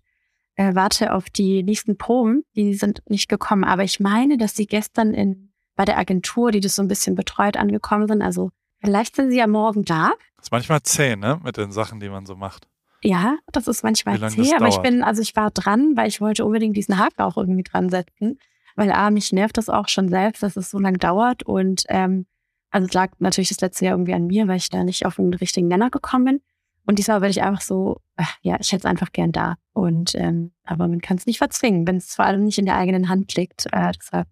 [0.54, 2.44] äh, warte auf die nächsten Proben.
[2.54, 6.60] Die sind nicht gekommen, aber ich meine, dass sie gestern in bei der Agentur, die
[6.60, 8.22] das so ein bisschen betreut, angekommen sind.
[8.22, 8.50] Also
[8.80, 10.12] vielleicht sind sie ja morgen da.
[10.36, 11.40] Das ist manchmal zäh, ne?
[11.42, 12.68] Mit den Sachen, die man so macht.
[13.02, 16.44] Ja, das ist manchmal zäh, aber ich bin, also ich war dran, weil ich wollte
[16.44, 18.38] unbedingt diesen Haken auch irgendwie dran setzen.
[18.76, 21.42] Weil A, mich nervt das auch schon selbst, dass es so lange dauert.
[21.42, 22.26] Und ähm,
[22.70, 25.18] also es lag natürlich das letzte Jahr irgendwie an mir, weil ich da nicht auf
[25.18, 26.40] einen richtigen Nenner gekommen bin.
[26.86, 29.56] Und diesmal werde ich einfach so, ach, ja, ich hätte es einfach gern da.
[29.72, 32.76] Und ähm, aber man kann es nicht verzwingen, wenn es vor allem nicht in der
[32.76, 33.66] eigenen Hand liegt.
[33.72, 34.28] Äh, deshalb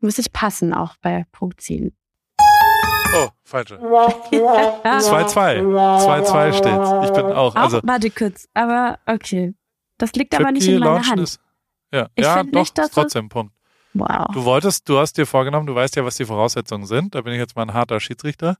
[0.00, 1.96] muss ich passen, auch bei Punktzielen.
[3.14, 3.76] Oh, falsche.
[3.76, 5.62] 2-2.
[5.62, 7.08] 2-2 steht's.
[7.08, 7.54] Ich bin auch.
[7.54, 9.54] Also, warte kurz, aber okay.
[9.98, 11.20] Das liegt aber nicht in meiner Hand.
[11.20, 11.40] Ist,
[11.92, 13.54] ja, ich ja doch, nicht, dass trotzdem Punkt.
[13.94, 14.26] Wow.
[14.32, 17.14] Du wolltest, du hast dir vorgenommen, du weißt ja, was die Voraussetzungen sind.
[17.14, 18.56] Da bin ich jetzt mal ein harter Schiedsrichter.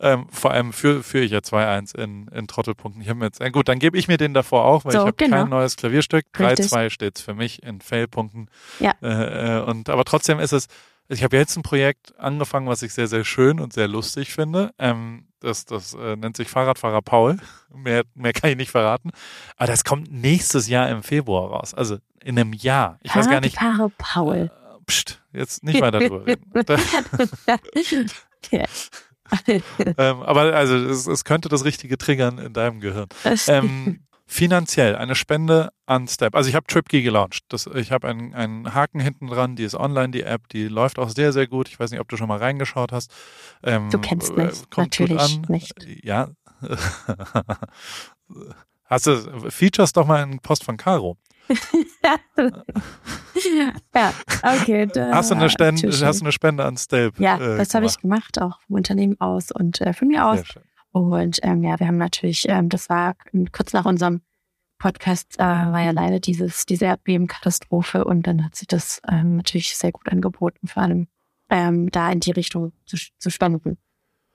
[0.00, 3.02] Ähm, vor allem führe führ ich ja 2-1 in, in Trottelpunkten.
[3.02, 5.16] Ich jetzt, äh, gut, dann gebe ich mir den davor auch, weil so, ich habe
[5.16, 5.38] genau.
[5.38, 6.26] kein neues Klavierstück.
[6.34, 8.48] 3-2 steht für mich in Failpunkten.
[8.78, 8.94] Ja.
[9.02, 10.68] Äh, äh, und aber trotzdem ist es,
[11.08, 14.72] ich habe jetzt ein Projekt angefangen, was ich sehr, sehr schön und sehr lustig finde.
[14.78, 17.38] Ähm, das das äh, nennt sich Fahrradfahrer Paul.
[17.74, 19.10] Mehr, mehr kann ich nicht verraten.
[19.56, 21.74] Aber das kommt nächstes Jahr im Februar raus.
[21.74, 22.98] Also in einem Jahr.
[23.02, 23.56] Ich weiß gar nicht.
[23.56, 24.50] Fahrradfahrer Paul.
[24.54, 26.44] Äh, pst, jetzt nicht weiter drüber reden.
[29.98, 33.08] ähm, aber also es, es, könnte das Richtige triggern in deinem Gehirn.
[33.46, 36.34] Ähm, finanziell eine Spende an Step.
[36.34, 37.44] Also ich habe TripKey gelauncht.
[37.48, 40.98] Das, ich habe einen, einen Haken hinten dran, die ist online, die App, die läuft
[40.98, 41.68] auch sehr, sehr gut.
[41.68, 43.10] Ich weiß nicht, ob du schon mal reingeschaut hast.
[43.62, 45.74] Ähm, du kennst mich, äh, natürlich nicht.
[46.04, 46.28] Ja.
[48.84, 51.16] hast du, Features doch mal in Post von Caro.
[53.94, 54.86] ja, okay.
[54.86, 57.18] Da, hast, du eine Spende, hast du eine Spende an Stelp?
[57.18, 60.42] Ja, äh, das habe ich gemacht, auch vom Unternehmen aus und äh, von mir aus.
[60.92, 63.14] Und ähm, ja, wir haben natürlich, ähm, das war
[63.52, 64.22] kurz nach unserem
[64.78, 69.76] Podcast, äh, war ja leider dieses, diese Erdbebenkatastrophe und dann hat sich das ähm, natürlich
[69.76, 71.08] sehr gut angeboten, vor allem
[71.50, 73.78] ähm, da in die Richtung zu, zu spenden.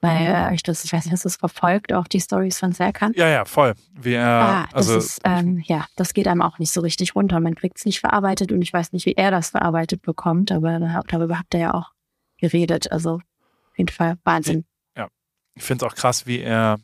[0.03, 2.73] Weil äh, ich, das, ich weiß nicht, hast du es verfolgt, auch die Stories von
[2.73, 3.13] Serkan?
[3.15, 3.73] Ja, ja, voll.
[3.93, 7.15] Wie er, ah, das also, ist, ähm, ja, das geht einem auch nicht so richtig
[7.15, 7.39] runter.
[7.39, 11.01] Man kriegt es nicht verarbeitet und ich weiß nicht, wie er das verarbeitet bekommt, aber
[11.07, 11.91] darüber habt ihr ja auch
[12.37, 12.91] geredet.
[12.91, 14.65] Also auf jeden Fall Wahnsinn.
[14.97, 15.07] Ja,
[15.55, 16.79] ich finde es auch krass, wie er,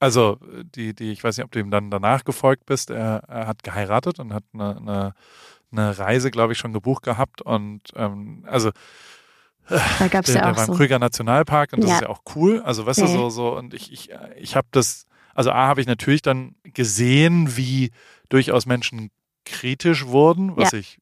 [0.00, 0.40] also
[0.74, 3.62] die, die, ich weiß nicht, ob du ihm dann danach gefolgt bist, er, er hat
[3.62, 5.14] geheiratet und hat eine, eine,
[5.70, 8.72] eine Reise, glaube ich, schon gebucht gehabt und ähm, also
[9.98, 10.74] da gab es ja auch der war im so.
[10.74, 11.96] Krüger Nationalpark und das ja.
[11.96, 12.60] ist ja auch cool.
[12.62, 13.06] Also weißt ja.
[13.06, 16.54] du, so, so, und ich, ich, ich habe das, also A, habe ich natürlich dann
[16.64, 17.90] gesehen, wie
[18.28, 19.10] durchaus Menschen
[19.44, 20.78] kritisch wurden, was ja.
[20.78, 20.98] ich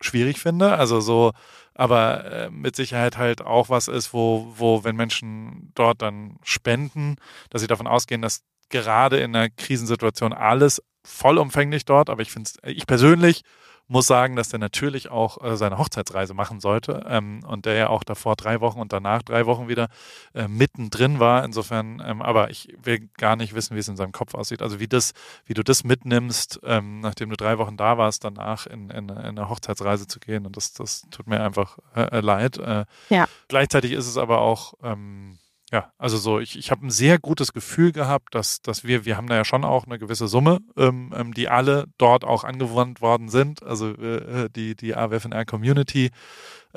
[0.00, 0.74] schwierig finde.
[0.74, 1.32] Also so,
[1.74, 7.16] aber äh, mit Sicherheit halt auch was ist, wo, wo, wenn Menschen dort dann spenden,
[7.50, 12.50] dass sie davon ausgehen, dass gerade in einer Krisensituation alles vollumfänglich dort, aber ich finde
[12.50, 13.42] es, ich persönlich
[13.88, 17.88] muss sagen, dass der natürlich auch äh, seine Hochzeitsreise machen sollte ähm, und der ja
[17.88, 19.88] auch davor drei Wochen und danach drei Wochen wieder
[20.34, 21.44] äh, mittendrin war.
[21.44, 24.62] Insofern, ähm, aber ich will gar nicht wissen, wie es in seinem Kopf aussieht.
[24.62, 25.14] Also wie das,
[25.46, 29.18] wie du das mitnimmst, ähm, nachdem du drei Wochen da warst, danach in, in, in
[29.18, 30.44] eine Hochzeitsreise zu gehen.
[30.44, 32.58] Und das, das tut mir einfach äh, leid.
[32.58, 33.26] Äh, ja.
[33.48, 35.38] Gleichzeitig ist es aber auch ähm,
[35.70, 39.18] ja, also so, ich, ich habe ein sehr gutes Gefühl gehabt, dass, dass wir, wir
[39.18, 43.02] haben da ja schon auch eine gewisse Summe, ähm, ähm die alle dort auch angewandt
[43.02, 43.62] worden sind.
[43.62, 45.44] Also äh, äh die, die AWFNR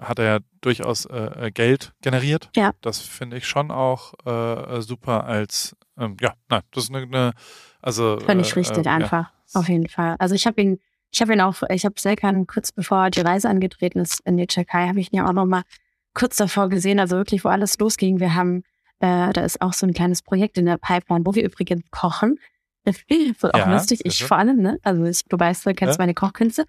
[0.01, 2.49] hat ja durchaus äh, äh, Geld generiert.
[2.55, 2.73] Ja.
[2.81, 7.33] Das finde ich schon auch äh, super als, ähm, ja, nein, das ist eine, eine
[7.81, 8.19] also.
[8.19, 9.59] Völlig äh, richtig, einfach, ja.
[9.59, 10.17] auf jeden Fall.
[10.19, 10.79] Also ich habe ihn,
[11.11, 14.47] ich habe ihn auch, ich habe Selkan kurz bevor die Reise angetreten ist in die
[14.47, 15.63] Türkei, habe ich ihn ja auch nochmal
[16.13, 18.19] kurz davor gesehen, also wirklich, wo alles losging.
[18.19, 18.63] Wir haben
[19.01, 22.39] äh, da ist auch so ein kleines Projekt in der Pipeline, wo wir übrigens kochen.
[22.83, 24.79] Das ist auch ja, lustig, ich vor allem, ne?
[24.81, 26.01] Also ich, du weißt, du kennst ja.
[26.01, 26.65] meine Kochkünste.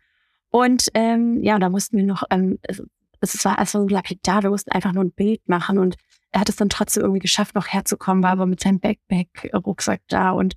[0.50, 2.82] Und ähm, ja, da mussten wir noch, ähm, es,
[3.22, 5.96] es war also lapidar, wir mussten einfach nur ein Bild machen und
[6.30, 10.32] er hat es dann trotzdem irgendwie geschafft, noch herzukommen, war aber mit seinem Backpack-Rucksack da
[10.32, 10.54] und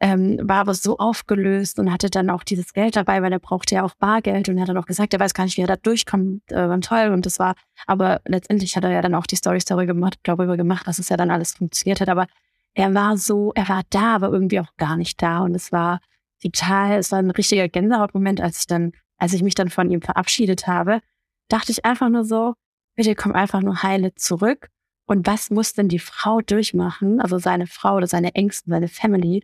[0.00, 3.74] ähm, war aber so aufgelöst und hatte dann auch dieses Geld dabei, weil er brauchte
[3.74, 5.66] ja auch Bargeld und er hat dann auch gesagt, er weiß gar nicht, wie er
[5.66, 7.54] da durchkommt äh, beim Toll und das war,
[7.86, 11.08] aber letztendlich hat er ja dann auch die Stories darüber gemacht, darüber gemacht, dass es
[11.08, 12.26] ja dann alles funktioniert hat, aber
[12.74, 16.00] er war so, er war da, aber irgendwie auch gar nicht da und es war
[16.40, 20.00] total, es war ein richtiger Gänsehautmoment, als ich dann, als ich mich dann von ihm
[20.00, 21.00] verabschiedet habe,
[21.48, 22.54] dachte ich einfach nur so,
[22.94, 24.68] bitte komm einfach nur heile zurück.
[25.06, 29.42] Und was muss denn die Frau durchmachen, also seine Frau oder seine Ängsten, seine Family,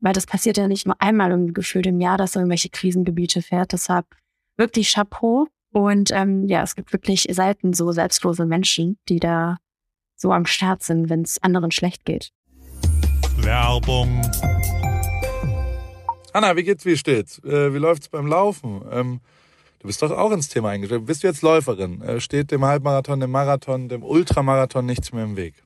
[0.00, 3.42] weil das passiert ja nicht nur einmal im Gefühl im Jahr, dass er irgendwelche Krisengebiete
[3.42, 3.72] fährt.
[3.72, 4.06] Deshalb
[4.56, 5.48] wirklich Chapeau.
[5.72, 9.58] Und ähm, ja, es gibt wirklich selten so selbstlose Menschen, die da
[10.16, 12.30] so am Start sind, wenn es anderen schlecht geht.
[13.38, 14.22] Werbung.
[16.32, 17.38] Anna, wie geht's, wie steht's?
[17.44, 18.82] Äh, wie läuft's beim Laufen?
[18.90, 19.20] Ähm,
[19.80, 21.06] du bist doch auch ins Thema eingestellt.
[21.06, 22.02] Bist du jetzt Läuferin?
[22.02, 25.65] Äh, steht dem Halbmarathon, dem Marathon, dem Ultramarathon nichts mehr im Weg?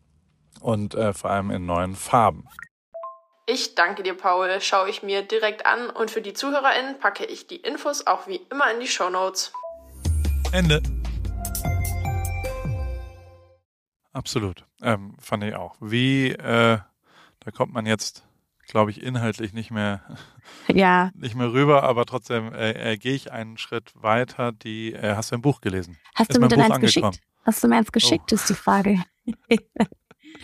[0.61, 2.47] und äh, vor allem in neuen Farben.
[3.47, 4.61] Ich danke dir, Paul.
[4.61, 8.37] Schaue ich mir direkt an und für die ZuhörerInnen packe ich die Infos auch wie
[8.51, 9.51] immer in die Show Notes.
[10.53, 10.81] Ende.
[14.13, 14.65] Absolut.
[14.81, 15.75] Ähm, fand ich auch.
[15.79, 16.77] Wie, äh,
[17.39, 18.23] da kommt man jetzt,
[18.67, 20.01] glaube ich, inhaltlich nicht mehr,
[20.67, 24.51] Ja, nicht mehr rüber, aber trotzdem äh, äh, gehe ich einen Schritt weiter.
[24.51, 25.97] Die, äh, hast du ein Buch gelesen?
[26.15, 27.19] hast Ist du mir denn eins geschickt?
[27.45, 27.91] Hast du mir eins Oh.
[27.93, 29.03] geschickt, ist die Frage.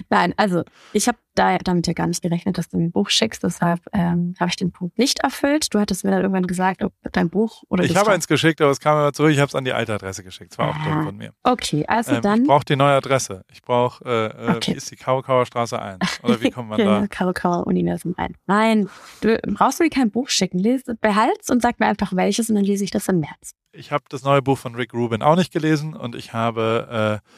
[0.10, 0.64] Nein, also
[0.94, 3.80] ich habe da damit ja gar nicht gerechnet, dass du mir ein Buch schickst, deshalb
[3.94, 5.74] ähm, habe ich den Punkt nicht erfüllt.
[5.74, 8.72] Du hattest mir dann irgendwann gesagt, ob dein Buch oder Ich habe eins geschickt, aber
[8.72, 9.32] es kam immer zurück.
[9.32, 10.54] Ich habe es an die alte Adresse geschickt.
[10.54, 11.34] Es war auch dumm von mir.
[11.44, 13.44] Okay, also Ähm, dann ich brauche die neue Adresse.
[13.52, 14.72] Ich brauche, äh, äh, Okay.
[14.74, 16.00] wie ist die Kaukauer Straße 1?
[16.24, 17.06] Oder wie kommt man da?
[17.08, 18.36] Karl Karl Universum ein.
[18.48, 18.90] Nein,
[19.22, 20.58] du brauchst mir kein Buch schicken.
[20.58, 23.52] Lese, behalt's und sag mir einfach welches und dann lese ich das im März.
[23.74, 27.30] Ich habe das neue Buch von Rick Rubin auch nicht gelesen und ich habe äh,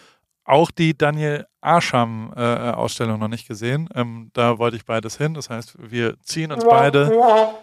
[0.50, 3.88] auch die Daniel Arsham äh, Ausstellung noch nicht gesehen.
[3.93, 5.34] Ähm, da wollte ich beides hin.
[5.34, 7.08] Das heißt, wir ziehen uns beide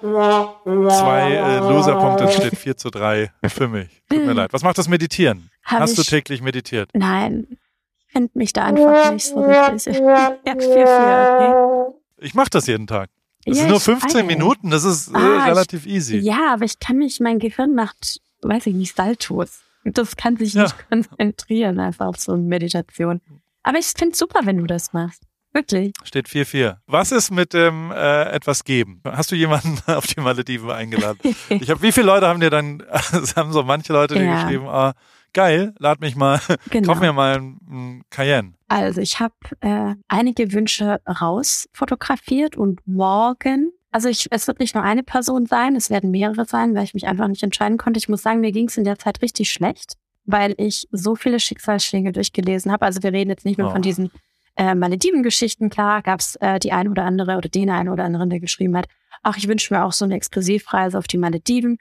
[0.02, 2.24] zwei äh, Loserpunkte.
[2.24, 4.02] Es steht 4 zu 3 für mich.
[4.10, 4.52] Tut mir leid.
[4.52, 5.50] Was macht das Meditieren?
[5.64, 6.90] Hab Hast du ich- täglich meditiert?
[6.94, 9.98] Nein, ich finde mich da einfach nicht so richtig.
[9.98, 13.08] Ja, viel, viel, Ich mache das jeden Tag.
[13.10, 13.50] okay.
[13.50, 14.26] Das Ja, sind nur ich 15 weiß.
[14.26, 14.70] Minuten.
[14.70, 16.18] Das ist äh, Ah, ich- relativ easy.
[16.18, 19.60] Ja, aber ich kann mich, mein Gehirn macht, weiß ich nicht, Saltos.
[19.94, 20.64] Das kann sich Ja.
[20.64, 23.20] nicht konzentrieren, einfach auf so eine Meditation.
[23.62, 25.22] Aber ich finde es super, wenn du das machst.
[25.52, 25.92] Wirklich.
[26.04, 26.76] Steht 4-4.
[26.86, 29.00] Was ist mit dem äh, etwas geben?
[29.04, 31.18] Hast du jemanden auf die Malediven eingeladen?
[31.48, 32.82] Ich habe, wie viele Leute haben dir dann,
[33.12, 34.42] es haben so manche Leute dir Ja.
[34.42, 34.92] geschrieben, ah,
[35.32, 36.92] geil, lad mich mal, Genau.
[36.92, 38.52] kauf mir mal ein, Cayenne.
[38.68, 44.74] Also ich habe äh, einige Wünsche raus fotografiert und morgen, also ich, es wird nicht
[44.74, 47.98] nur eine Person sein, es werden mehrere sein, weil ich mich einfach nicht entscheiden konnte.
[47.98, 51.40] Ich muss sagen, mir ging es in der Zeit richtig schlecht, weil ich so viele
[51.40, 52.84] Schicksalsschläge durchgelesen habe.
[52.84, 53.72] Also wir reden jetzt nicht nur Oh.
[53.72, 54.10] von diesen
[54.56, 55.70] äh, Malediven-Geschichten.
[55.70, 58.76] Klar gab es äh, die eine oder andere oder den einen oder anderen, der geschrieben
[58.76, 58.86] hat,
[59.22, 61.78] ach, ich wünsche mir auch so eine Exklusivreise auf die Malediven.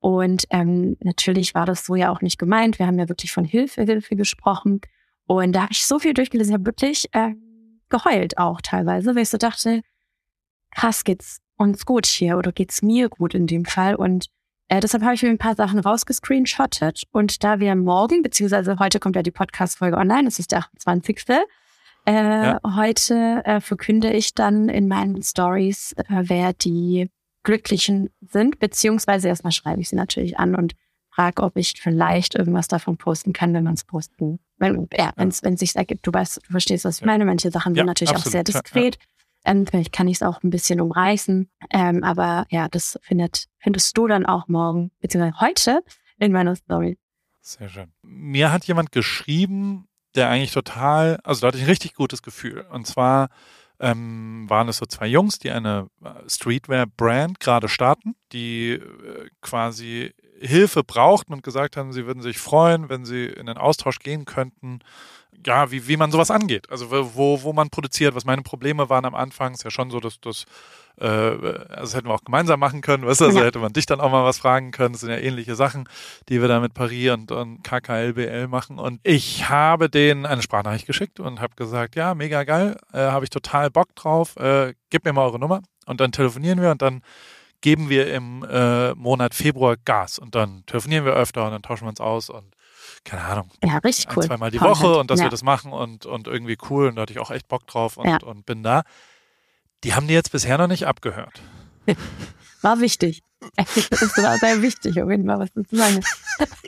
[0.00, 2.78] Und ähm, natürlich war das so ja auch nicht gemeint.
[2.78, 4.80] Wir haben ja wirklich von Hilfe, Hilfe gesprochen.
[5.26, 7.34] Und da habe ich so viel durchgelesen, ich habe wirklich äh,
[7.88, 9.82] geheult auch teilweise, weil ich so dachte,
[10.70, 13.94] krass, geht's uns gut hier oder geht's mir gut in dem Fall.
[13.94, 14.26] Und
[14.68, 17.04] äh, deshalb habe ich mir ein paar Sachen rausgescreenshottet.
[17.12, 21.18] Und da wir morgen, beziehungsweise heute kommt ja die Podcast-Folge online, das ist der 28.
[22.06, 22.60] Äh, Ja.
[22.76, 27.10] Heute äh, verkünde ich dann in meinen Stories, äh, wer die
[27.42, 30.74] Glücklichen sind, beziehungsweise erstmal schreibe ich sie natürlich an und
[31.10, 35.28] frage, ob ich vielleicht irgendwas davon posten kann, wenn man es posten, wenn ja, wenn
[35.28, 36.06] es wenn sich ergibt.
[36.06, 37.06] Du weißt, du verstehst, was ich Ja.
[37.06, 37.24] meine.
[37.24, 38.98] Manche Sachen Ja, sind natürlich auch sehr absolut, ja, diskret.
[39.44, 41.50] Ähm, vielleicht kann ich es auch ein bisschen umreißen.
[41.70, 45.84] Ähm, aber ja, das findet, findest du dann auch morgen, beziehungsweise heute
[46.18, 46.98] in meiner Story.
[47.40, 47.92] Sehr schön.
[48.02, 52.66] Mir hat jemand geschrieben, der eigentlich total, also da hatte ich ein richtig gutes Gefühl.
[52.70, 53.28] Und zwar
[53.80, 60.12] ähm, waren es so zwei Jungs, die eine äh, Streetwear-Brand gerade starten, die äh, quasi
[60.40, 64.24] Hilfe brauchten und gesagt haben, sie würden sich freuen, wenn sie in den Austausch gehen
[64.24, 64.80] könnten,
[65.46, 66.70] ja, wie, wie man sowas angeht.
[66.70, 69.54] Also wo, wo man produziert, was meine Probleme waren am Anfang.
[69.54, 70.44] Ist ja schon so, dass das,
[71.00, 73.44] äh, also das hätten wir auch gemeinsam machen können, weißt du, also Ja.
[73.46, 74.92] hätte man dich dann auch mal was fragen können.
[74.92, 75.88] Das sind ja ähnliche Sachen,
[76.28, 78.78] die wir da mit Paris und, und KKLBL machen.
[78.78, 83.24] Und ich habe denen eine Sprachnachricht geschickt und habe gesagt, ja, mega geil, äh, habe
[83.24, 85.62] ich total Bock drauf, äh, gib mir mal eure Nummer.
[85.86, 87.02] Und dann telefonieren wir und dann
[87.60, 91.84] geben wir im äh, Monat Februar Gas und dann telefonieren wir öfter und dann tauschen
[91.84, 92.54] wir uns aus und
[93.04, 94.22] keine Ahnung, Ja, richtig ein, cool.
[94.24, 94.80] zweimal die Content.
[94.80, 95.26] Woche und dass ja.
[95.26, 97.96] wir das machen und, und irgendwie cool und da hatte ich auch echt Bock drauf
[97.96, 98.18] und, Ja.
[98.24, 98.82] und bin da.
[99.84, 101.40] Die haben die jetzt bisher noch nicht abgehört.
[102.62, 103.22] War wichtig.
[103.56, 106.00] Das war sehr wichtig, auf jeden Fall was dazu sagen.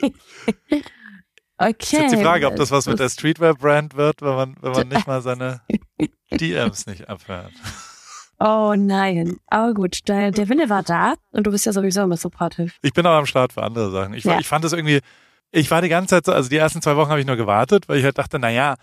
[1.57, 1.73] Okay.
[1.79, 4.87] Ist jetzt die Frage, ob das was mit der Streetwear-Brand wird, wenn man, wenn man
[4.87, 5.61] nicht mal seine
[6.31, 7.51] DMs nicht abhört.
[8.39, 9.37] Oh nein.
[9.45, 12.71] Aber gut, der, der Wille war da und du bist ja sowieso immer supportive.
[12.81, 14.15] Ich bin auch am Start für andere Sachen.
[14.15, 14.39] Ich, Ja.
[14.39, 15.01] ich fand das irgendwie,
[15.51, 17.87] ich war die ganze Zeit so, also die ersten zwei Wochen habe ich nur gewartet,
[17.87, 18.75] weil ich halt dachte, naja,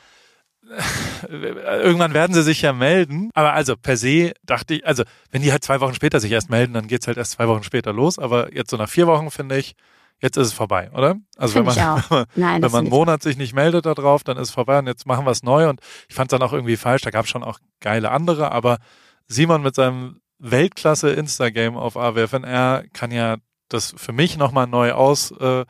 [1.67, 3.31] irgendwann werden sie sich ja melden.
[3.35, 6.51] Aber also per se dachte ich, also wenn die halt zwei Wochen später sich erst
[6.51, 8.19] melden, dann geht's halt erst zwei Wochen später los.
[8.19, 9.75] Aber jetzt so nach vier Wochen finde ich,
[10.21, 11.17] jetzt ist es vorbei, oder?
[11.37, 14.37] Also wenn man, wenn man, Nein, wenn man einen Monat sich nicht meldet darauf, dann
[14.37, 15.69] ist es vorbei und jetzt machen wir es neu.
[15.69, 17.03] Und ich fand es dann auch irgendwie falsch.
[17.03, 18.79] Da gab es schon auch geile andere, aber
[19.27, 23.37] Simon mit seinem Weltklasse Instagame auf AWFNR kann ja
[23.69, 25.31] das für mich nochmal neu aus.
[25.33, 25.65] Äh,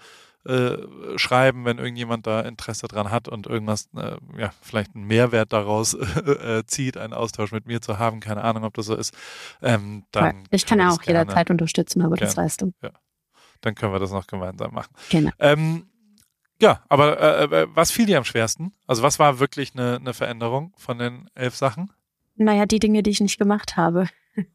[0.49, 5.53] äh, schreiben, wenn irgendjemand da Interesse dran hat und irgendwas, äh, ja, vielleicht einen Mehrwert
[5.53, 5.95] daraus
[6.27, 8.21] äh, zieht, einen Austausch mit mir zu haben.
[8.21, 9.15] Keine Ahnung, ob das so ist.
[9.63, 12.73] Ähm, dann ich kann ja auch jederzeit unterstützen, aber das weißt du.
[12.83, 12.91] Ja.
[13.61, 14.95] Dann können wir das noch gemeinsam machen.
[15.11, 15.31] Genau.
[15.39, 15.87] Ähm,
[16.61, 18.73] ja, aber äh, äh, was fiel dir am schwersten?
[18.87, 21.93] Also was war wirklich eine, eine Veränderung von den elf Sachen?
[22.37, 24.09] Naja, die Dinge, die ich nicht gemacht habe.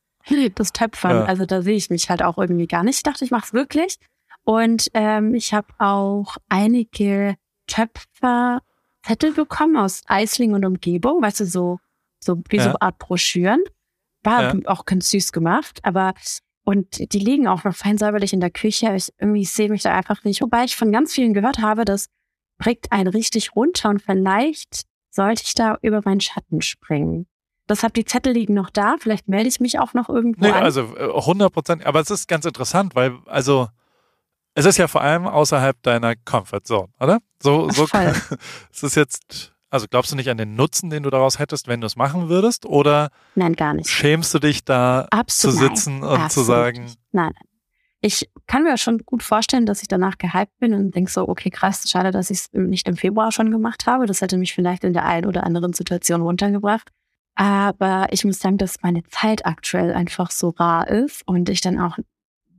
[0.56, 1.26] Das Töpfern, ja.
[1.26, 2.96] also da sehe ich mich halt auch irgendwie gar nicht.
[2.96, 4.00] Ich dachte, ich mache es wirklich.
[4.44, 7.36] Und ähm, ich habe auch einige
[7.68, 11.80] Töpferzettel bekommen aus Eisling und Umgebung, weißt du, so,
[12.20, 12.72] so wie ja.
[12.72, 13.64] so Art Broschüren.
[14.24, 14.60] War ja.
[14.68, 16.14] auch ganz süß gemacht, aber
[16.66, 18.96] und die liegen auch noch fein säuberlich in der Küche.
[18.96, 20.42] Ich irgendwie sehe mich da einfach nicht.
[20.42, 22.08] Wobei ich von ganz vielen gehört habe, das
[22.58, 27.28] bringt einen richtig runter und vielleicht sollte ich da über meinen Schatten springen.
[27.70, 28.96] Deshalb die Zettel liegen noch da.
[28.98, 30.46] Vielleicht melde ich mich auch noch irgendwo.
[30.46, 30.64] Nee, an.
[30.64, 31.86] also 100 äh, Prozent.
[31.86, 33.68] Aber es ist ganz interessant, weil also
[34.56, 37.20] es ist ja vor allem außerhalb deiner Comfort Zone, oder?
[37.42, 37.88] So, so
[38.72, 41.82] es ist jetzt, also glaubst du nicht an den Nutzen, den du daraus hättest, wenn
[41.82, 42.66] du es machen würdest?
[42.66, 43.90] Oder nein, gar nicht.
[43.90, 46.86] schämst du dich da Absolut, zu sitzen nein, und zu sagen?
[47.12, 47.48] Nein, nein.
[48.06, 51.50] Ich kann mir schon gut vorstellen, dass ich danach gehypt bin und denke so, okay,
[51.50, 54.08] krass, schade, dass ich es nicht im Februar schon gemacht habe.
[54.08, 56.90] Das hätte mich vielleicht in der einen oder anderen Situation runtergebracht.
[57.36, 61.80] Aber ich muss sagen, dass meine Zeit aktuell einfach so rar ist und ich dann
[61.80, 61.98] auch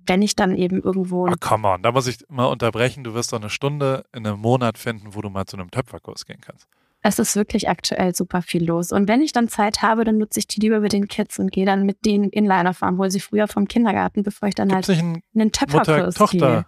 [0.07, 1.29] wenn ich dann eben irgendwo.
[1.29, 3.05] Oh, come on, da muss ich mal unterbrechen.
[3.05, 6.27] Du wirst doch eine Stunde in einem Monat finden, wo du mal zu einem Töpferkurs
[6.27, 6.67] gehen kannst.
[7.07, 8.91] Es ist wirklich aktuell super viel los.
[8.91, 11.53] Und wenn ich dann Zeit habe, dann nutze ich die lieber mit den Kids und
[11.53, 14.89] gehe dann mit denen Inliner fahren, hole sie früher vom Kindergarten, bevor ich dann Gibt's
[14.89, 16.67] halt einen, einen Töpferkurs Mutter, Tochter.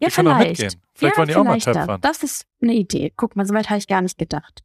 [0.00, 0.78] Ja, die vielleicht.
[0.94, 2.00] Vielleicht ja, wollen die auch mal töpfern.
[2.00, 3.12] Das ist eine Idee.
[3.16, 4.64] Guck mal, so weit habe ich gar nicht gedacht.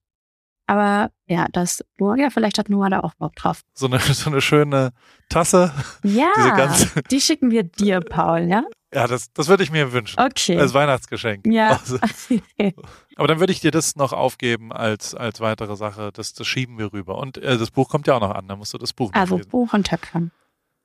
[0.67, 3.61] Aber ja, das, ja, vielleicht hat Noah da auch Bock drauf.
[3.73, 4.91] So eine, so eine schöne
[5.29, 5.73] Tasse.
[6.03, 6.31] Ja,
[7.11, 8.63] die schicken wir dir, Paul, ja?
[8.93, 10.19] Ja, das, das würde ich mir wünschen.
[10.19, 10.57] Okay.
[10.57, 11.45] Als Weihnachtsgeschenk.
[11.47, 11.79] Ja.
[11.79, 11.97] Also,
[13.17, 16.11] aber dann würde ich dir das noch aufgeben als, als weitere Sache.
[16.13, 17.17] Das, das schieben wir rüber.
[17.17, 19.37] Und äh, das Buch kommt ja auch noch an, da musst du das Buch Also
[19.37, 19.49] lesen.
[19.49, 20.31] Buch und Töpfern.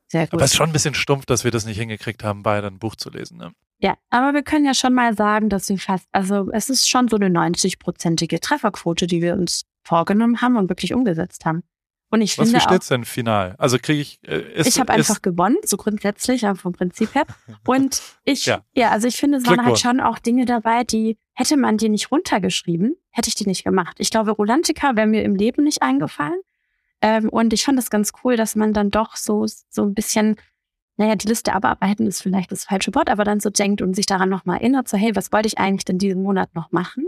[0.09, 0.35] Sehr gut.
[0.35, 2.81] Aber es ist schon ein bisschen stumpf, dass wir das nicht hingekriegt haben, beide ein
[2.81, 3.39] Buch zu lesen.
[3.39, 3.53] Ne?
[3.83, 7.09] Ja, aber wir können ja schon mal sagen, dass wir fast, also es ist schon
[7.09, 11.63] so eine 90-prozentige Trefferquote, die wir uns vorgenommen haben und wirklich umgesetzt haben.
[12.11, 13.55] Und ich Was finde wie steht's denn final?
[13.57, 17.25] Also kriege ich äh, ist, Ich habe einfach gewonnen, so grundsätzlich, aber vom Prinzip her.
[17.67, 21.19] Und ich ja, ja also ich finde, es waren halt schon auch Dinge dabei, die
[21.35, 23.97] hätte man die nicht runtergeschrieben, hätte ich die nicht gemacht.
[24.01, 26.41] Ich glaube, Rolantica wäre mir im Leben nicht eingefallen.
[27.01, 30.37] Ähm, und ich fand es ganz cool, dass man dann doch so so ein bisschen
[31.01, 34.05] naja, die Liste abarbeiten ist vielleicht das falsche Wort, aber dann so denkt und sich
[34.05, 37.07] daran nochmal erinnert, so hey, was wollte ich eigentlich denn diesen Monat noch machen?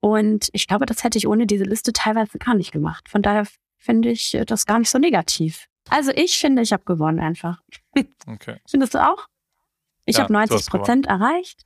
[0.00, 3.08] Und ich glaube, das hätte ich ohne diese Liste teilweise gar nicht gemacht.
[3.08, 3.46] Von daher
[3.78, 5.68] finde ich das gar nicht so negativ.
[5.90, 7.62] Also ich finde, ich habe gewonnen einfach.
[8.26, 8.56] Okay.
[8.68, 9.28] Findest du auch?
[10.06, 11.62] Ich ja, habe 90 Prozent erreicht.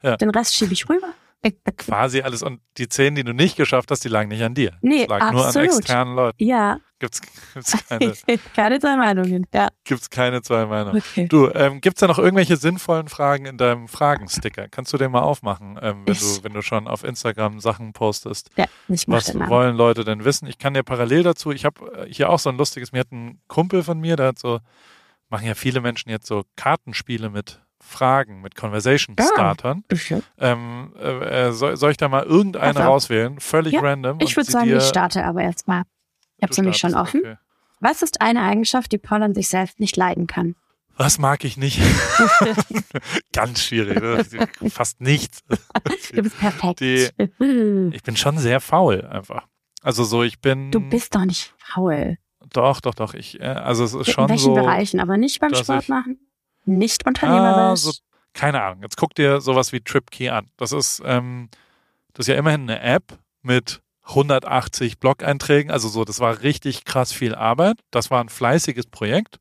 [0.00, 0.16] Ja.
[0.16, 1.12] Den Rest schiebe ich rüber.
[1.76, 2.44] Quasi alles.
[2.44, 4.78] Und die zehn, die du nicht geschafft hast, die lagen nicht an dir.
[4.80, 5.54] Nee, das lag absolut.
[5.54, 6.44] nur an externen Leuten.
[6.44, 6.78] Ja.
[7.04, 7.20] Gibt's,
[7.52, 8.14] gibt's keine,
[8.56, 9.68] keine zwei Meinungen, ja.
[9.84, 11.02] Gibt's keine zwei Meinungen.
[11.06, 11.28] Okay.
[11.28, 14.68] Du, ähm, gibt's da noch irgendwelche sinnvollen Fragen in deinem Fragensticker?
[14.68, 18.48] Kannst du den mal aufmachen, ähm, wenn, du, wenn du schon auf Instagram Sachen postest?
[18.56, 20.48] Ja, ich mach Was wollen Leute denn wissen?
[20.48, 23.12] Ich kann dir parallel dazu, ich habe äh, hier auch so ein lustiges, mir hat
[23.12, 24.60] ein Kumpel von mir, der hat so,
[25.28, 29.84] machen ja viele Menschen jetzt so Kartenspiele mit Fragen, mit Conversation Startern.
[30.08, 33.38] Ja, ähm, äh, soll, soll, ich da mal irgendeine rauswählen?
[33.40, 34.20] Völlig ja, random.
[34.20, 35.82] Ich würde sagen, ich starte aber erstmal.
[36.44, 37.20] Ich habe es nämlich schon offen.
[37.20, 37.36] Okay.
[37.80, 40.54] Was ist eine Eigenschaft, die Paul an sich selbst nicht leiden kann?
[40.96, 41.80] Was mag ich nicht?
[43.32, 44.00] Ganz schwierig.
[44.00, 44.70] Ne?
[44.70, 45.40] Fast nichts.
[46.12, 46.80] Du bist perfekt.
[46.80, 47.08] Die,
[47.92, 49.46] ich bin schon sehr faul einfach.
[49.82, 50.70] Also so, ich bin.
[50.70, 52.18] Du bist doch nicht faul.
[52.52, 53.14] Doch, doch, doch.
[53.14, 54.54] Ich, äh, also es ist In schon welchen so.
[54.54, 56.18] Bereichen, aber nicht beim Sport machen?
[56.64, 57.56] Nicht unternehmerisch?
[57.56, 57.92] Ah, so,
[58.32, 58.82] keine Ahnung.
[58.82, 60.46] Jetzt guck dir sowas wie TripKey an.
[60.56, 61.48] Das ist, ähm,
[62.12, 65.70] das ist ja immerhin eine App mit 180 Blog-Einträgen.
[65.70, 67.76] Also so, das war richtig krass viel Arbeit.
[67.90, 69.38] Das war ein fleißiges Projekt,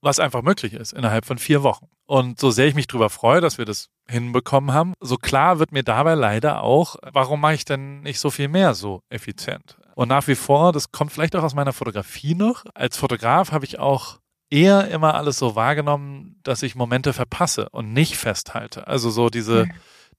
[0.00, 1.88] was einfach möglich ist innerhalb von vier Wochen.
[2.06, 5.72] Und so sehr ich mich darüber freue, dass wir das hinbekommen haben, so klar wird
[5.72, 9.76] mir dabei leider auch, warum mache ich denn nicht so viel mehr so effizient?
[9.94, 12.64] Und nach wie vor, das kommt vielleicht auch aus meiner Fotografie noch.
[12.74, 17.92] Als Fotograf habe ich auch eher immer alles so wahrgenommen, dass ich Momente verpasse und
[17.92, 18.86] nicht festhalte.
[18.86, 19.72] Also so diese, mhm.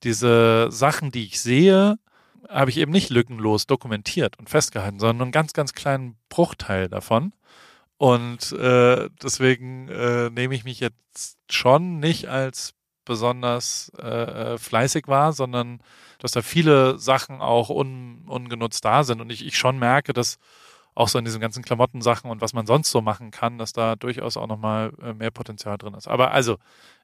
[0.03, 1.97] diese Sachen, die ich sehe,
[2.47, 6.89] habe ich eben nicht lückenlos dokumentiert und festgehalten, sondern nur einen ganz, ganz kleinen Bruchteil
[6.89, 7.33] davon.
[7.97, 12.73] Und äh, deswegen äh, nehme ich mich jetzt schon nicht als
[13.03, 15.81] besonders äh, äh, fleißig wahr, sondern
[16.19, 19.19] dass da viele Sachen auch un, ungenutzt da sind.
[19.19, 20.37] Und ich, ich schon merke, dass
[20.95, 23.95] auch so in diesen ganzen Klamottensachen und was man sonst so machen kann, dass da
[23.95, 26.07] durchaus auch nochmal äh, mehr Potenzial drin ist.
[26.07, 26.57] Aber also,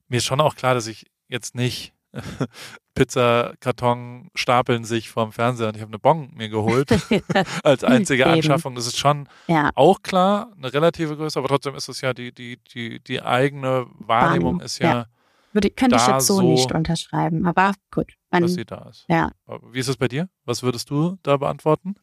[0.07, 1.95] mir ist schon auch klar, dass ich jetzt nicht
[2.95, 6.89] Pizzakarton stapeln sich vorm Fernseher und ich habe eine Bon mir geholt
[7.63, 8.76] als einzige Anschaffung.
[8.76, 9.72] Das ist schon ja.
[9.76, 13.88] auch klar, eine relative Größe, aber trotzdem ist es ja die, die, die, die eigene
[13.99, 14.93] Wahrnehmung ist ja.
[14.93, 15.05] ja.
[15.51, 18.13] Würde, könnte ich jetzt so, so, nicht unterschreiben, aber gut.
[18.30, 19.05] Man, dass sie da ist.
[19.07, 19.32] Ja.
[19.72, 20.28] Wie ist es bei dir?
[20.43, 21.95] Was würdest du da beantworten?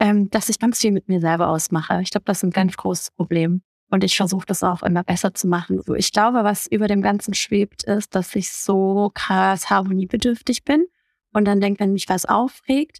[0.00, 2.00] Ähm, dass ich ganz viel mit mir selber ausmache.
[2.00, 3.62] Ich glaube, das ist ein ganz großes Problem.
[3.94, 5.80] Und ich versuche das auch immer besser zu machen.
[5.80, 10.86] So, ich glaube, was über dem Ganzen schwebt, ist, dass ich so krass harmoniebedürftig bin
[11.32, 12.98] und dann denke, wenn mich was aufregt,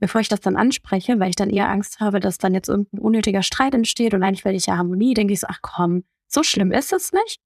[0.00, 2.98] bevor ich das dann anspreche, weil ich dann eher Angst habe, dass dann jetzt irgendein
[2.98, 6.42] unnötiger Streit entsteht und eigentlich will ich ja Harmonie, denke ich so, ach komm, so
[6.42, 7.38] schlimm ist es nicht.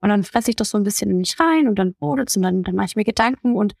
[0.00, 2.42] Und dann fresse ich das so ein bisschen in mich rein und dann brodelt und
[2.42, 3.74] dann, dann mache ich mir Gedanken und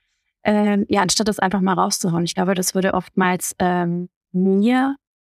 [0.44, 2.22] ähm, ja, anstatt das einfach mal rauszuhauen.
[2.22, 4.94] Ich glaube, das würde oftmals ähm, mir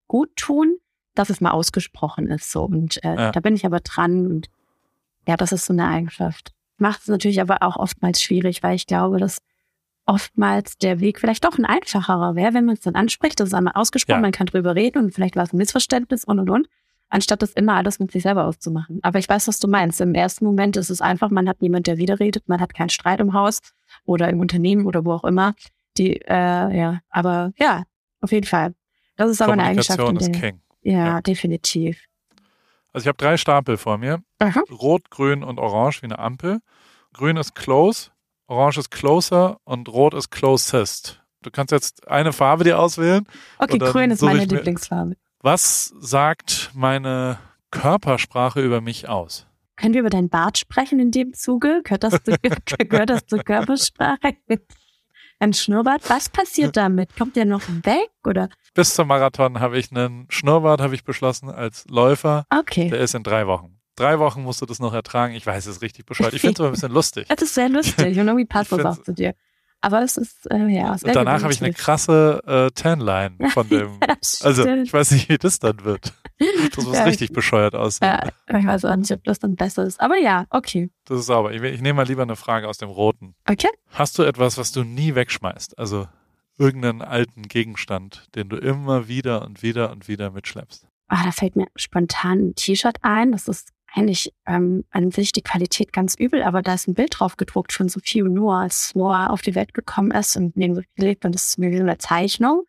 [0.07, 0.77] gut tun,
[1.21, 2.51] dass es mal ausgesprochen ist.
[2.51, 2.65] So.
[2.65, 3.33] Und äh, ja.
[3.33, 4.49] da bin ich aber dran und
[5.29, 6.53] ja, das ist so eine Eigenschaft.
[6.79, 9.39] Macht es natürlich aber auch oftmals schwierig, weil ich glaube, dass
[10.07, 13.55] oftmals der Weg vielleicht doch ein einfacherer wäre, wenn man es dann anspricht, das ist
[13.55, 14.23] einmal ausgesprochen, ja.
[14.23, 16.69] man kann drüber reden und vielleicht war es ein Missverständnis und und und,
[17.11, 18.99] anstatt das immer alles mit sich selber auszumachen.
[19.03, 20.01] Aber ich weiß, was du meinst.
[20.01, 23.21] Im ersten Moment ist es einfach, man hat niemand, der widerredet, man hat keinen Streit
[23.21, 23.61] im Haus
[24.05, 25.55] oder im Unternehmen oder wo auch immer.
[25.99, 27.85] Die, äh, ja, aber ja,
[28.21, 28.75] auf jeden Fall.
[29.17, 30.01] Das ist aber eine Eigenschaft.
[30.01, 30.61] In der, King.
[30.83, 32.05] Ja, ja, definitiv.
[32.93, 34.23] Also ich habe drei Stapel vor mir.
[34.39, 34.63] Aha.
[34.71, 36.61] Rot, Grün und Orange wie eine Ampel.
[37.13, 38.11] Grün ist close,
[38.47, 41.23] Orange ist closer und Rot ist closest.
[41.43, 43.27] Du kannst jetzt eine Farbe dir auswählen.
[43.59, 45.17] Okay, Grün ist meine Lieblingsfarbe.
[45.41, 47.39] Was sagt meine
[47.71, 49.47] Körpersprache über mich aus?
[49.77, 51.81] Können wir über deinen Bart sprechen in dem Zuge?
[51.85, 52.37] Gehört das, zu,
[52.79, 54.37] gehört das zur Körpersprache?
[55.39, 57.17] Ein Schnurrbart, was passiert damit?
[57.17, 58.51] Kommt der noch weg oder?
[58.75, 62.47] Bis zum Marathon habe ich einen Schnurrbart, habe ich beschlossen, als Läufer.
[62.51, 62.89] Okay.
[62.89, 63.81] Der ist in drei Wochen.
[63.97, 65.35] Drei Wochen musst du das noch ertragen.
[65.35, 66.33] Ich weiß, es ist richtig bescheuert.
[66.33, 67.27] Ich finde es aber ein bisschen lustig.
[67.37, 69.35] Es ist sehr lustig und irgendwie passt das auch zu dir.
[69.83, 70.93] Aber es ist, äh, ja.
[70.93, 73.99] Und danach habe ich eine krasse äh, Tanline von dem.
[74.43, 76.13] also, ich weiß nicht, wie das dann wird.
[76.75, 78.09] Das muss ja, richtig bescheuert aussehen.
[78.09, 80.01] Ja, ich weiß auch nicht, ob das dann besser ist.
[80.01, 80.91] Aber ja, okay.
[81.07, 81.53] Das ist sauber.
[81.53, 83.35] Ich, ich nehme mal lieber eine Frage aus dem Roten.
[83.49, 83.69] Okay.
[83.91, 85.79] Hast du etwas, was du nie wegschmeißt?
[85.79, 86.09] Also
[86.61, 90.87] irgendeinen alten Gegenstand, den du immer wieder und wieder und wieder mitschleppst?
[91.09, 93.33] Ah, da fällt mir spontan ein T-Shirt ein.
[93.33, 97.19] Das ist eigentlich ähm, an sich die Qualität ganz übel, aber da ist ein Bild
[97.19, 100.75] drauf gedruckt von Sophie und Noah, als Noah auf die Welt gekommen ist und neben
[100.75, 102.65] Sophie lebt und das ist mir wie so eine Zeichnung.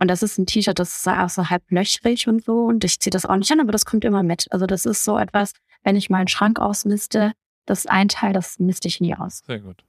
[0.00, 2.98] Und das ist ein T-Shirt, das ist auch so halb löchrig und so und ich
[2.98, 4.48] ziehe das auch nicht an, aber das kommt immer mit.
[4.50, 5.52] Also das ist so etwas,
[5.84, 7.32] wenn ich mal einen Schrank ausmiste,
[7.66, 9.42] das ein Teil, das misste ich nie aus.
[9.46, 9.84] Sehr gut.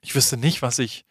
[0.00, 1.04] Ich wüsste nicht, was ich,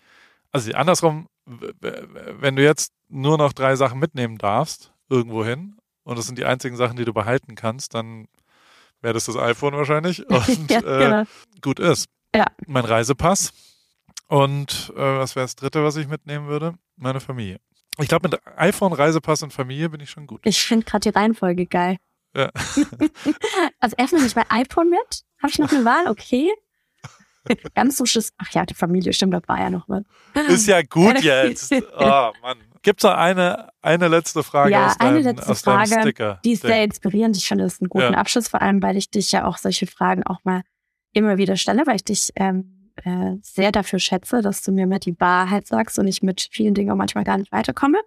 [0.52, 6.28] also andersrum, wenn du jetzt nur noch drei Sachen mitnehmen darfst, irgendwo hin, und das
[6.28, 8.28] sind die einzigen Sachen, die du behalten kannst, dann
[9.02, 10.28] wäre das das iPhone wahrscheinlich.
[10.30, 11.24] Und ja, äh, genau.
[11.62, 12.08] gut ist.
[12.34, 12.46] Ja.
[12.68, 13.54] Mein Reisepass.
[14.28, 16.76] Und äh, was wäre das dritte, was ich mitnehmen würde?
[16.96, 17.60] Meine Familie.
[17.98, 20.41] Ich glaube, mit iPhone, Reisepass und Familie bin ich schon gut.
[20.43, 21.98] Ich finde gerade die Reihenfolge geil.
[22.36, 22.52] Ja.
[23.80, 25.24] also erstmal nicht mein iPhone mit.
[25.41, 26.08] Habe ich noch eine Wahl?
[26.10, 26.52] Okay.
[27.76, 28.34] Ganz so Schiss.
[28.38, 30.04] Ach ja, die Familie, stimmt, da war ja noch was.
[30.48, 31.72] Ist ja gut jetzt.
[31.72, 32.58] Oh Mann.
[32.82, 36.39] Gibt es noch eine, eine letzte Frage ja, aus deinem, eine letzte aus Frage, Sticker?
[36.46, 37.36] Die ist sehr inspirierend.
[37.36, 38.18] Ich finde, das ist ein guter ja.
[38.18, 40.62] Abschluss, vor allem, weil ich dich ja auch solche Fragen auch mal
[41.12, 45.06] immer wieder stelle, weil ich dich ähm, äh, sehr dafür schätze, dass du mir mit
[45.06, 48.00] die Wahrheit sagst und ich mit vielen Dingen auch manchmal gar nicht weiterkomme.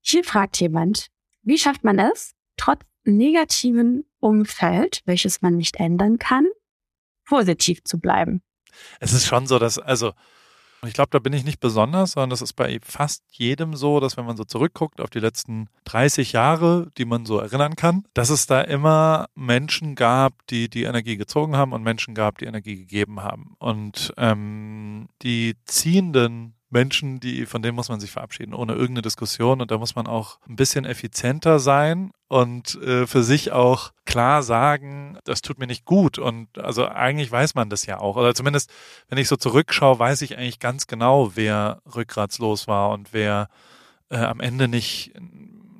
[0.00, 1.08] Hier fragt jemand,
[1.42, 6.46] wie schafft man es, trotz negativen Umfeld, welches man nicht ändern kann,
[7.24, 8.42] positiv zu bleiben?
[9.00, 10.12] Es ist schon so, dass, also
[10.86, 14.16] ich glaube, da bin ich nicht besonders, sondern das ist bei fast jedem so, dass
[14.16, 18.30] wenn man so zurückguckt auf die letzten 30 Jahre, die man so erinnern kann, dass
[18.30, 22.76] es da immer Menschen gab, die die Energie gezogen haben und Menschen gab, die Energie
[22.76, 23.54] gegeben haben.
[23.58, 29.62] Und ähm, die ziehenden Menschen, die, von denen muss man sich verabschieden, ohne irgendeine Diskussion.
[29.62, 34.42] Und da muss man auch ein bisschen effizienter sein und äh, für sich auch klar
[34.42, 36.18] sagen, das tut mir nicht gut.
[36.18, 38.16] Und also eigentlich weiß man das ja auch.
[38.16, 38.70] Oder zumindest,
[39.08, 43.48] wenn ich so zurückschaue, weiß ich eigentlich ganz genau, wer rückgratslos war und wer
[44.10, 45.12] äh, am Ende nicht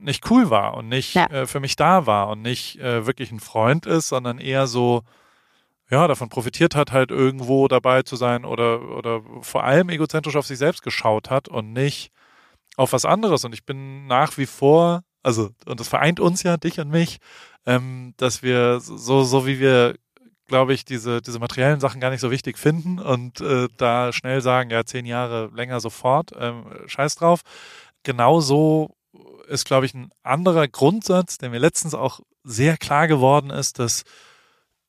[0.00, 1.26] nicht cool war und nicht ja.
[1.26, 5.02] äh, für mich da war und nicht äh, wirklich ein Freund ist, sondern eher so
[5.94, 10.46] ja, davon profitiert hat, halt irgendwo dabei zu sein oder, oder vor allem egozentrisch auf
[10.46, 12.10] sich selbst geschaut hat und nicht
[12.76, 13.44] auf was anderes.
[13.44, 17.18] Und ich bin nach wie vor, also, und das vereint uns ja, dich und mich,
[17.64, 19.94] ähm, dass wir so, so wie wir
[20.46, 24.42] glaube ich, diese, diese materiellen Sachen gar nicht so wichtig finden und äh, da schnell
[24.42, 27.40] sagen, ja, zehn Jahre länger sofort, ähm, scheiß drauf.
[28.02, 28.94] Genauso
[29.48, 34.04] ist, glaube ich, ein anderer Grundsatz, der mir letztens auch sehr klar geworden ist, dass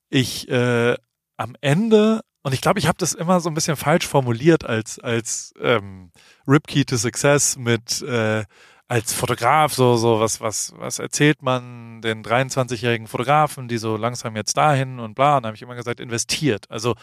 [0.10, 0.96] ich äh,
[1.38, 5.00] am Ende, und ich glaube, ich habe das immer so ein bisschen falsch formuliert als,
[5.00, 6.12] als ähm,
[6.48, 8.44] Ripkey to Success mit äh,
[8.88, 14.36] als Fotograf so so was was was erzählt man den 23-jährigen Fotografen, die so langsam
[14.36, 16.70] jetzt dahin und bla und da habe ich immer gesagt investiert.
[16.70, 16.94] Also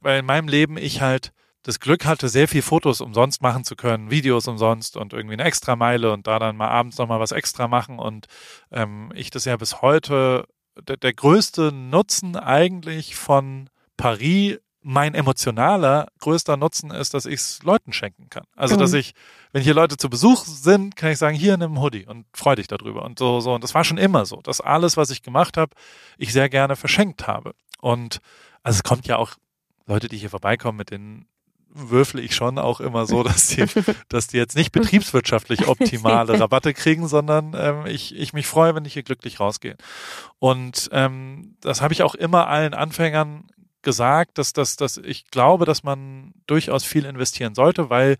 [0.00, 1.32] weil in meinem Leben ich halt
[1.62, 5.44] das Glück hatte, sehr viel Fotos umsonst machen zu können, Videos umsonst und irgendwie eine
[5.44, 7.98] extra Meile und da dann mal abends nochmal was extra machen.
[7.98, 8.26] Und
[8.70, 10.46] ähm, ich das ja bis heute,
[10.76, 17.62] der, der größte Nutzen eigentlich von Paris mein emotionaler größter Nutzen ist, dass ich es
[17.62, 18.44] Leuten schenken kann.
[18.56, 18.80] Also, mhm.
[18.80, 19.12] dass ich,
[19.52, 22.54] wenn hier Leute zu Besuch sind, kann ich sagen, hier in einem Hoodie und freu
[22.54, 23.54] dich darüber und so, so.
[23.54, 25.74] Und das war schon immer so, dass alles, was ich gemacht habe,
[26.16, 27.54] ich sehr gerne verschenkt habe.
[27.80, 28.20] Und
[28.62, 29.34] also es kommt ja auch
[29.86, 31.26] Leute, die hier vorbeikommen, mit denen
[31.72, 33.64] würfle ich schon auch immer so, dass die,
[34.08, 38.84] dass die jetzt nicht betriebswirtschaftlich optimale Rabatte kriegen, sondern ähm, ich, ich mich freue, wenn
[38.84, 39.76] ich hier glücklich rausgehe.
[40.38, 43.44] Und ähm, das habe ich auch immer allen Anfängern
[43.82, 48.16] gesagt, dass, dass, dass ich glaube, dass man durchaus viel investieren sollte, weil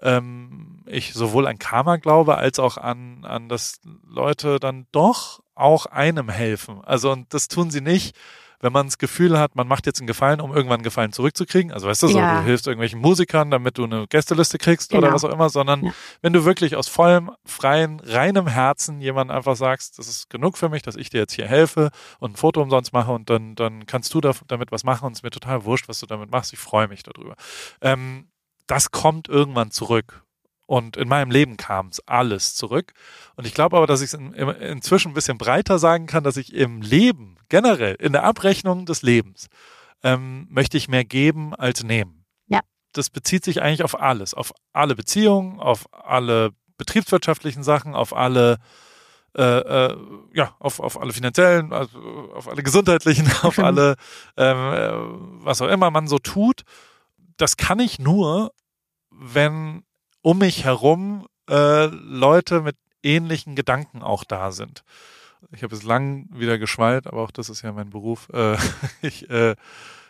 [0.00, 5.86] ähm, ich sowohl an Karma glaube, als auch an, an, dass Leute dann doch auch
[5.86, 6.80] einem helfen.
[6.84, 8.16] Also, und das tun sie nicht,
[8.62, 11.72] wenn man das Gefühl hat, man macht jetzt einen Gefallen, um irgendwann einen Gefallen zurückzukriegen.
[11.72, 12.40] Also weißt du, so, ja.
[12.40, 15.02] du hilfst irgendwelchen Musikern, damit du eine Gästeliste kriegst genau.
[15.02, 15.92] oder was auch immer, sondern ja.
[16.22, 20.68] wenn du wirklich aus vollem, freien, reinem Herzen jemand einfach sagst, das ist genug für
[20.68, 21.90] mich, dass ich dir jetzt hier helfe
[22.20, 25.18] und ein Foto umsonst mache und dann, dann kannst du damit was machen und es
[25.18, 26.52] ist mir total wurscht, was du damit machst.
[26.52, 27.34] Ich freue mich darüber.
[27.80, 28.28] Ähm,
[28.68, 30.22] das kommt irgendwann zurück.
[30.66, 32.92] Und in meinem Leben kam es alles zurück.
[33.36, 36.36] Und ich glaube aber, dass ich es in, inzwischen ein bisschen breiter sagen kann, dass
[36.36, 39.48] ich im Leben, generell, in der Abrechnung des Lebens,
[40.02, 42.24] ähm, möchte ich mehr geben als nehmen.
[42.46, 42.60] Ja.
[42.92, 48.58] Das bezieht sich eigentlich auf alles, auf alle Beziehungen, auf alle betriebswirtschaftlichen Sachen, auf alle
[49.34, 49.96] äh, äh,
[50.34, 51.98] ja, auf, auf alle finanziellen, also
[52.34, 53.96] auf alle gesundheitlichen, auf alle,
[54.36, 56.64] ähm, äh, was auch immer man so tut.
[57.38, 58.52] Das kann ich nur,
[59.10, 59.84] wenn
[60.22, 64.84] um mich herum äh, Leute mit ähnlichen Gedanken auch da sind.
[65.50, 68.28] Ich habe es lang wieder geschwallt, aber auch das ist ja mein Beruf.
[68.32, 68.56] Äh,
[69.02, 69.56] ich, äh,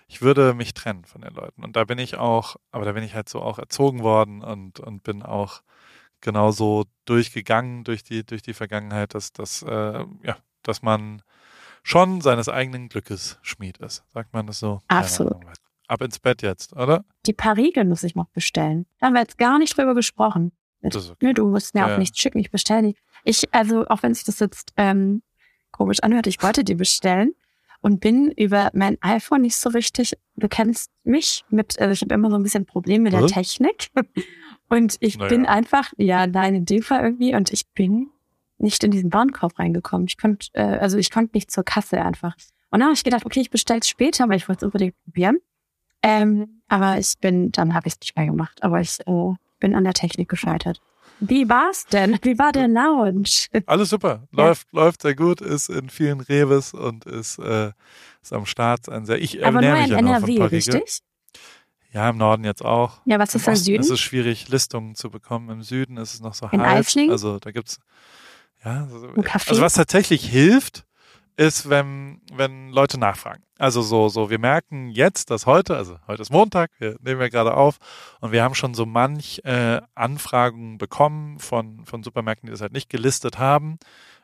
[0.07, 1.65] ich würde mich trennen von den Leuten.
[1.65, 4.79] Und da bin ich auch, aber da bin ich halt so auch erzogen worden und,
[4.79, 5.63] und bin auch
[6.21, 11.23] genauso durchgegangen durch die, durch die Vergangenheit, dass, dass, äh, ja, dass man
[11.83, 14.05] schon seines eigenen Glückes Schmied ist.
[14.13, 14.83] Sagt man das so?
[14.89, 15.45] Absolut
[15.93, 17.05] ab ins Bett jetzt, oder?
[17.27, 18.87] Die paar Riegel muss ich noch bestellen.
[18.99, 20.53] Da haben wir jetzt gar nicht drüber gesprochen.
[20.83, 20.99] Okay.
[21.21, 22.97] Ne, du musst mir ja, auch nichts schicken, ich bestelle die.
[23.25, 25.23] Ich, also auch wenn sich das jetzt ähm,
[25.71, 27.35] komisch anhört, ich wollte die bestellen
[27.81, 32.15] und bin über mein iPhone nicht so richtig, du kennst mich mit, also ich habe
[32.15, 33.33] immer so ein bisschen Probleme mit der Was?
[33.33, 33.91] Technik.
[34.69, 35.29] Und ich naja.
[35.29, 38.09] bin einfach, ja, nein, in dem Fall irgendwie, und ich bin
[38.57, 40.07] nicht in diesen Warenkorb reingekommen.
[40.09, 42.35] Ich konnte, äh, also ich konnte nicht zur Kasse einfach.
[42.71, 44.95] Und dann habe ich gedacht, okay, ich bestelle es später, weil ich wollte es unbedingt
[45.05, 45.41] probieren.
[46.03, 48.63] Ähm, aber ich bin, dann habe ich es nicht mehr gemacht.
[48.63, 50.81] Aber ich äh, bin an der Technik gescheitert.
[51.21, 52.19] Wie war's denn?
[52.23, 53.49] Wie war der Lounge?
[53.67, 54.27] Alles super.
[54.33, 54.81] Läuft, ja.
[54.81, 57.71] läuft sehr gut, ist in vielen Reves und ist, äh,
[58.21, 59.23] ist am Start ein sehr.
[59.23, 61.01] Ich Aber nur in NRW, richtig?
[61.93, 63.03] Ja, im Norden jetzt auch.
[63.05, 63.81] Ja, was ist im Süden?
[63.81, 65.51] Es ist schwierig, Listungen zu bekommen.
[65.51, 66.81] Im Süden ist es noch so in halb.
[66.81, 67.13] Eislingen?
[67.13, 67.79] Also da gibt's
[68.65, 70.85] ja, also, also was tatsächlich hilft,
[71.37, 73.43] ist, wenn, wenn Leute nachfragen.
[73.59, 77.29] Also so, so, wir merken jetzt, dass heute, also heute ist Montag, wir nehmen ja
[77.29, 77.79] gerade auf
[78.21, 82.73] und wir haben schon so manch äh, Anfragen bekommen von, von Supermärkten, die das halt
[82.73, 83.79] nicht gelistet haben,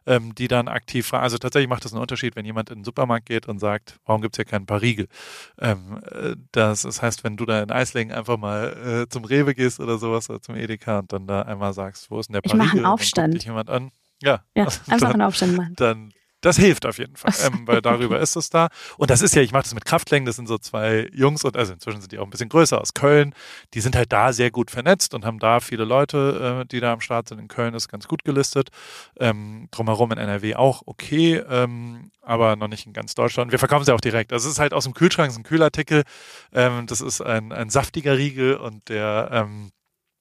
[0.06, 1.22] ähm, die dann aktiv fragen.
[1.22, 4.22] Also tatsächlich macht das einen Unterschied, wenn jemand in den Supermarkt geht und sagt, warum
[4.22, 5.06] gibt's hier keinen paar Riegel?
[5.60, 9.54] Ähm, äh, das, das heißt, wenn du da in Eislingen einfach mal äh, zum Rewe
[9.54, 12.40] gehst oder sowas oder zum Edeka und dann da einmal sagst, wo ist denn der
[12.40, 12.78] Paar ich Riegel?
[12.78, 13.34] Einen Aufstand.
[13.34, 13.92] dich jemand an.
[14.20, 15.74] Ja, ja einfach dann, einen Aufstand machen.
[15.76, 18.68] Dann, das hilft auf jeden Fall, ähm, weil darüber ist es da.
[18.96, 21.56] Und das ist ja, ich mache das mit Kraftlängen, das sind so zwei Jungs und
[21.56, 23.34] also inzwischen sind die auch ein bisschen größer aus Köln.
[23.74, 26.92] Die sind halt da sehr gut vernetzt und haben da viele Leute, äh, die da
[26.92, 27.38] am Start sind.
[27.38, 28.70] In Köln ist ganz gut gelistet.
[29.18, 33.52] Ähm, drumherum in NRW auch okay, ähm, aber noch nicht in ganz Deutschland.
[33.52, 34.32] Wir verkaufen sie auch direkt.
[34.32, 36.04] Also es ist halt aus dem Kühlschrank, es ist ein Kühlartikel.
[36.52, 39.70] Ähm, das ist ein, ein saftiger Riegel und der ähm,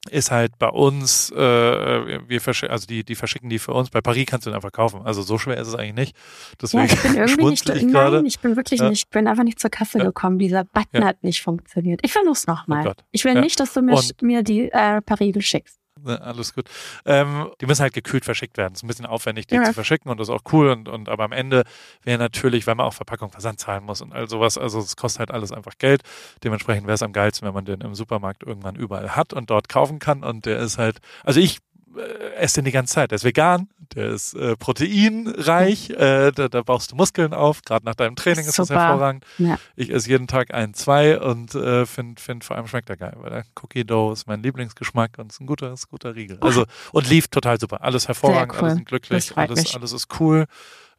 [0.10, 3.90] ist halt bei uns, äh, wir also die, die verschicken die für uns.
[3.90, 5.02] Bei Paris kannst du den einfach kaufen.
[5.04, 6.16] Also so schwer ist es eigentlich nicht.
[6.62, 8.90] Deswegen ja, ich bin irgendwie nicht, ich nein, ich bin wirklich ja.
[8.90, 10.06] nicht, ich bin einfach nicht zur Kasse ja.
[10.06, 10.40] gekommen.
[10.40, 12.00] Dieser Button hat nicht funktioniert.
[12.04, 12.88] Ich versuch's nochmal.
[12.88, 15.80] Oh ich will nicht, dass du mir, mir die äh, Paris schickst.
[16.04, 16.70] Ne, alles gut.
[17.06, 18.74] Ähm, die müssen halt gekühlt verschickt werden.
[18.74, 19.64] Es ist ein bisschen aufwendig, die Ja.
[19.64, 20.70] zu verschicken und das ist auch cool.
[20.70, 21.64] Und, und aber am Ende
[22.04, 25.20] wäre natürlich, weil man auch Verpackung, Versand zahlen muss und all sowas, also es kostet
[25.20, 26.02] halt alles einfach Geld.
[26.44, 29.70] Dementsprechend wäre es am geilsten, wenn man den im Supermarkt irgendwann überall hat und dort
[29.70, 30.24] kaufen kann.
[30.24, 31.60] Und der ist halt, also ich
[32.38, 33.12] esse den die ganze Zeit.
[33.12, 37.62] Der ist vegan, der ist äh, proteinreich, äh, da, da baust du Muskeln auf.
[37.64, 38.82] Gerade nach deinem Training ist das Super.
[38.82, 39.26] hervorragend.
[39.38, 39.58] Ja.
[39.76, 43.14] Ich esse jeden Tag ein, zwei und äh, finde find vor allem schmeckt er geil,
[43.18, 46.38] weil der Cookie Dough ist mein Lieblingsgeschmack und ist ein guter, ist ein guter Riegel.
[46.42, 47.82] Also und lief total super.
[47.84, 48.66] Alles hervorragend, cool.
[48.68, 49.76] alle sind glücklich, Das alles, mich.
[49.76, 50.46] alles ist cool.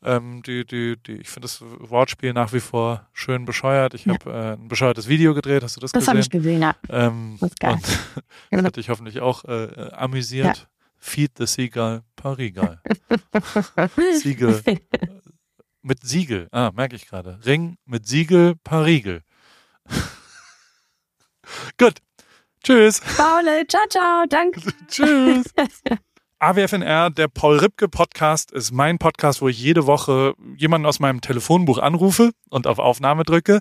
[0.00, 3.94] Ähm, die, die, die, ich finde das Wortspiel nach wie vor schön bescheuert.
[3.94, 4.14] Ich Ja.
[4.14, 5.64] habe äh, ein bescheuertes Video gedreht.
[5.64, 6.60] Hast du das, Das habe ich gesehen?
[6.60, 7.06] gesehen, ja.
[7.08, 7.72] Ähm, Das ist geil.
[7.74, 7.82] Und
[8.52, 10.68] das hat dich hoffentlich auch äh, äh, amüsiert.
[10.98, 12.80] Feed the Seagull, Parigal.
[14.20, 14.62] Siegel.
[15.82, 16.48] Mit Siegel.
[16.50, 17.38] Ah, merke ich gerade.
[17.46, 19.22] Ring mit Siegel, Parigel.
[21.78, 21.94] Gut.
[22.62, 23.00] Tschüss.
[23.00, 24.60] Paul, ciao, ciao, danke.
[24.88, 25.46] Tschüss.
[26.40, 31.20] AWFNR, der Paul Ripke Podcast, ist mein Podcast, wo ich jede Woche jemanden aus meinem
[31.20, 33.60] Telefonbuch anrufe und auf Aufnahme drücke.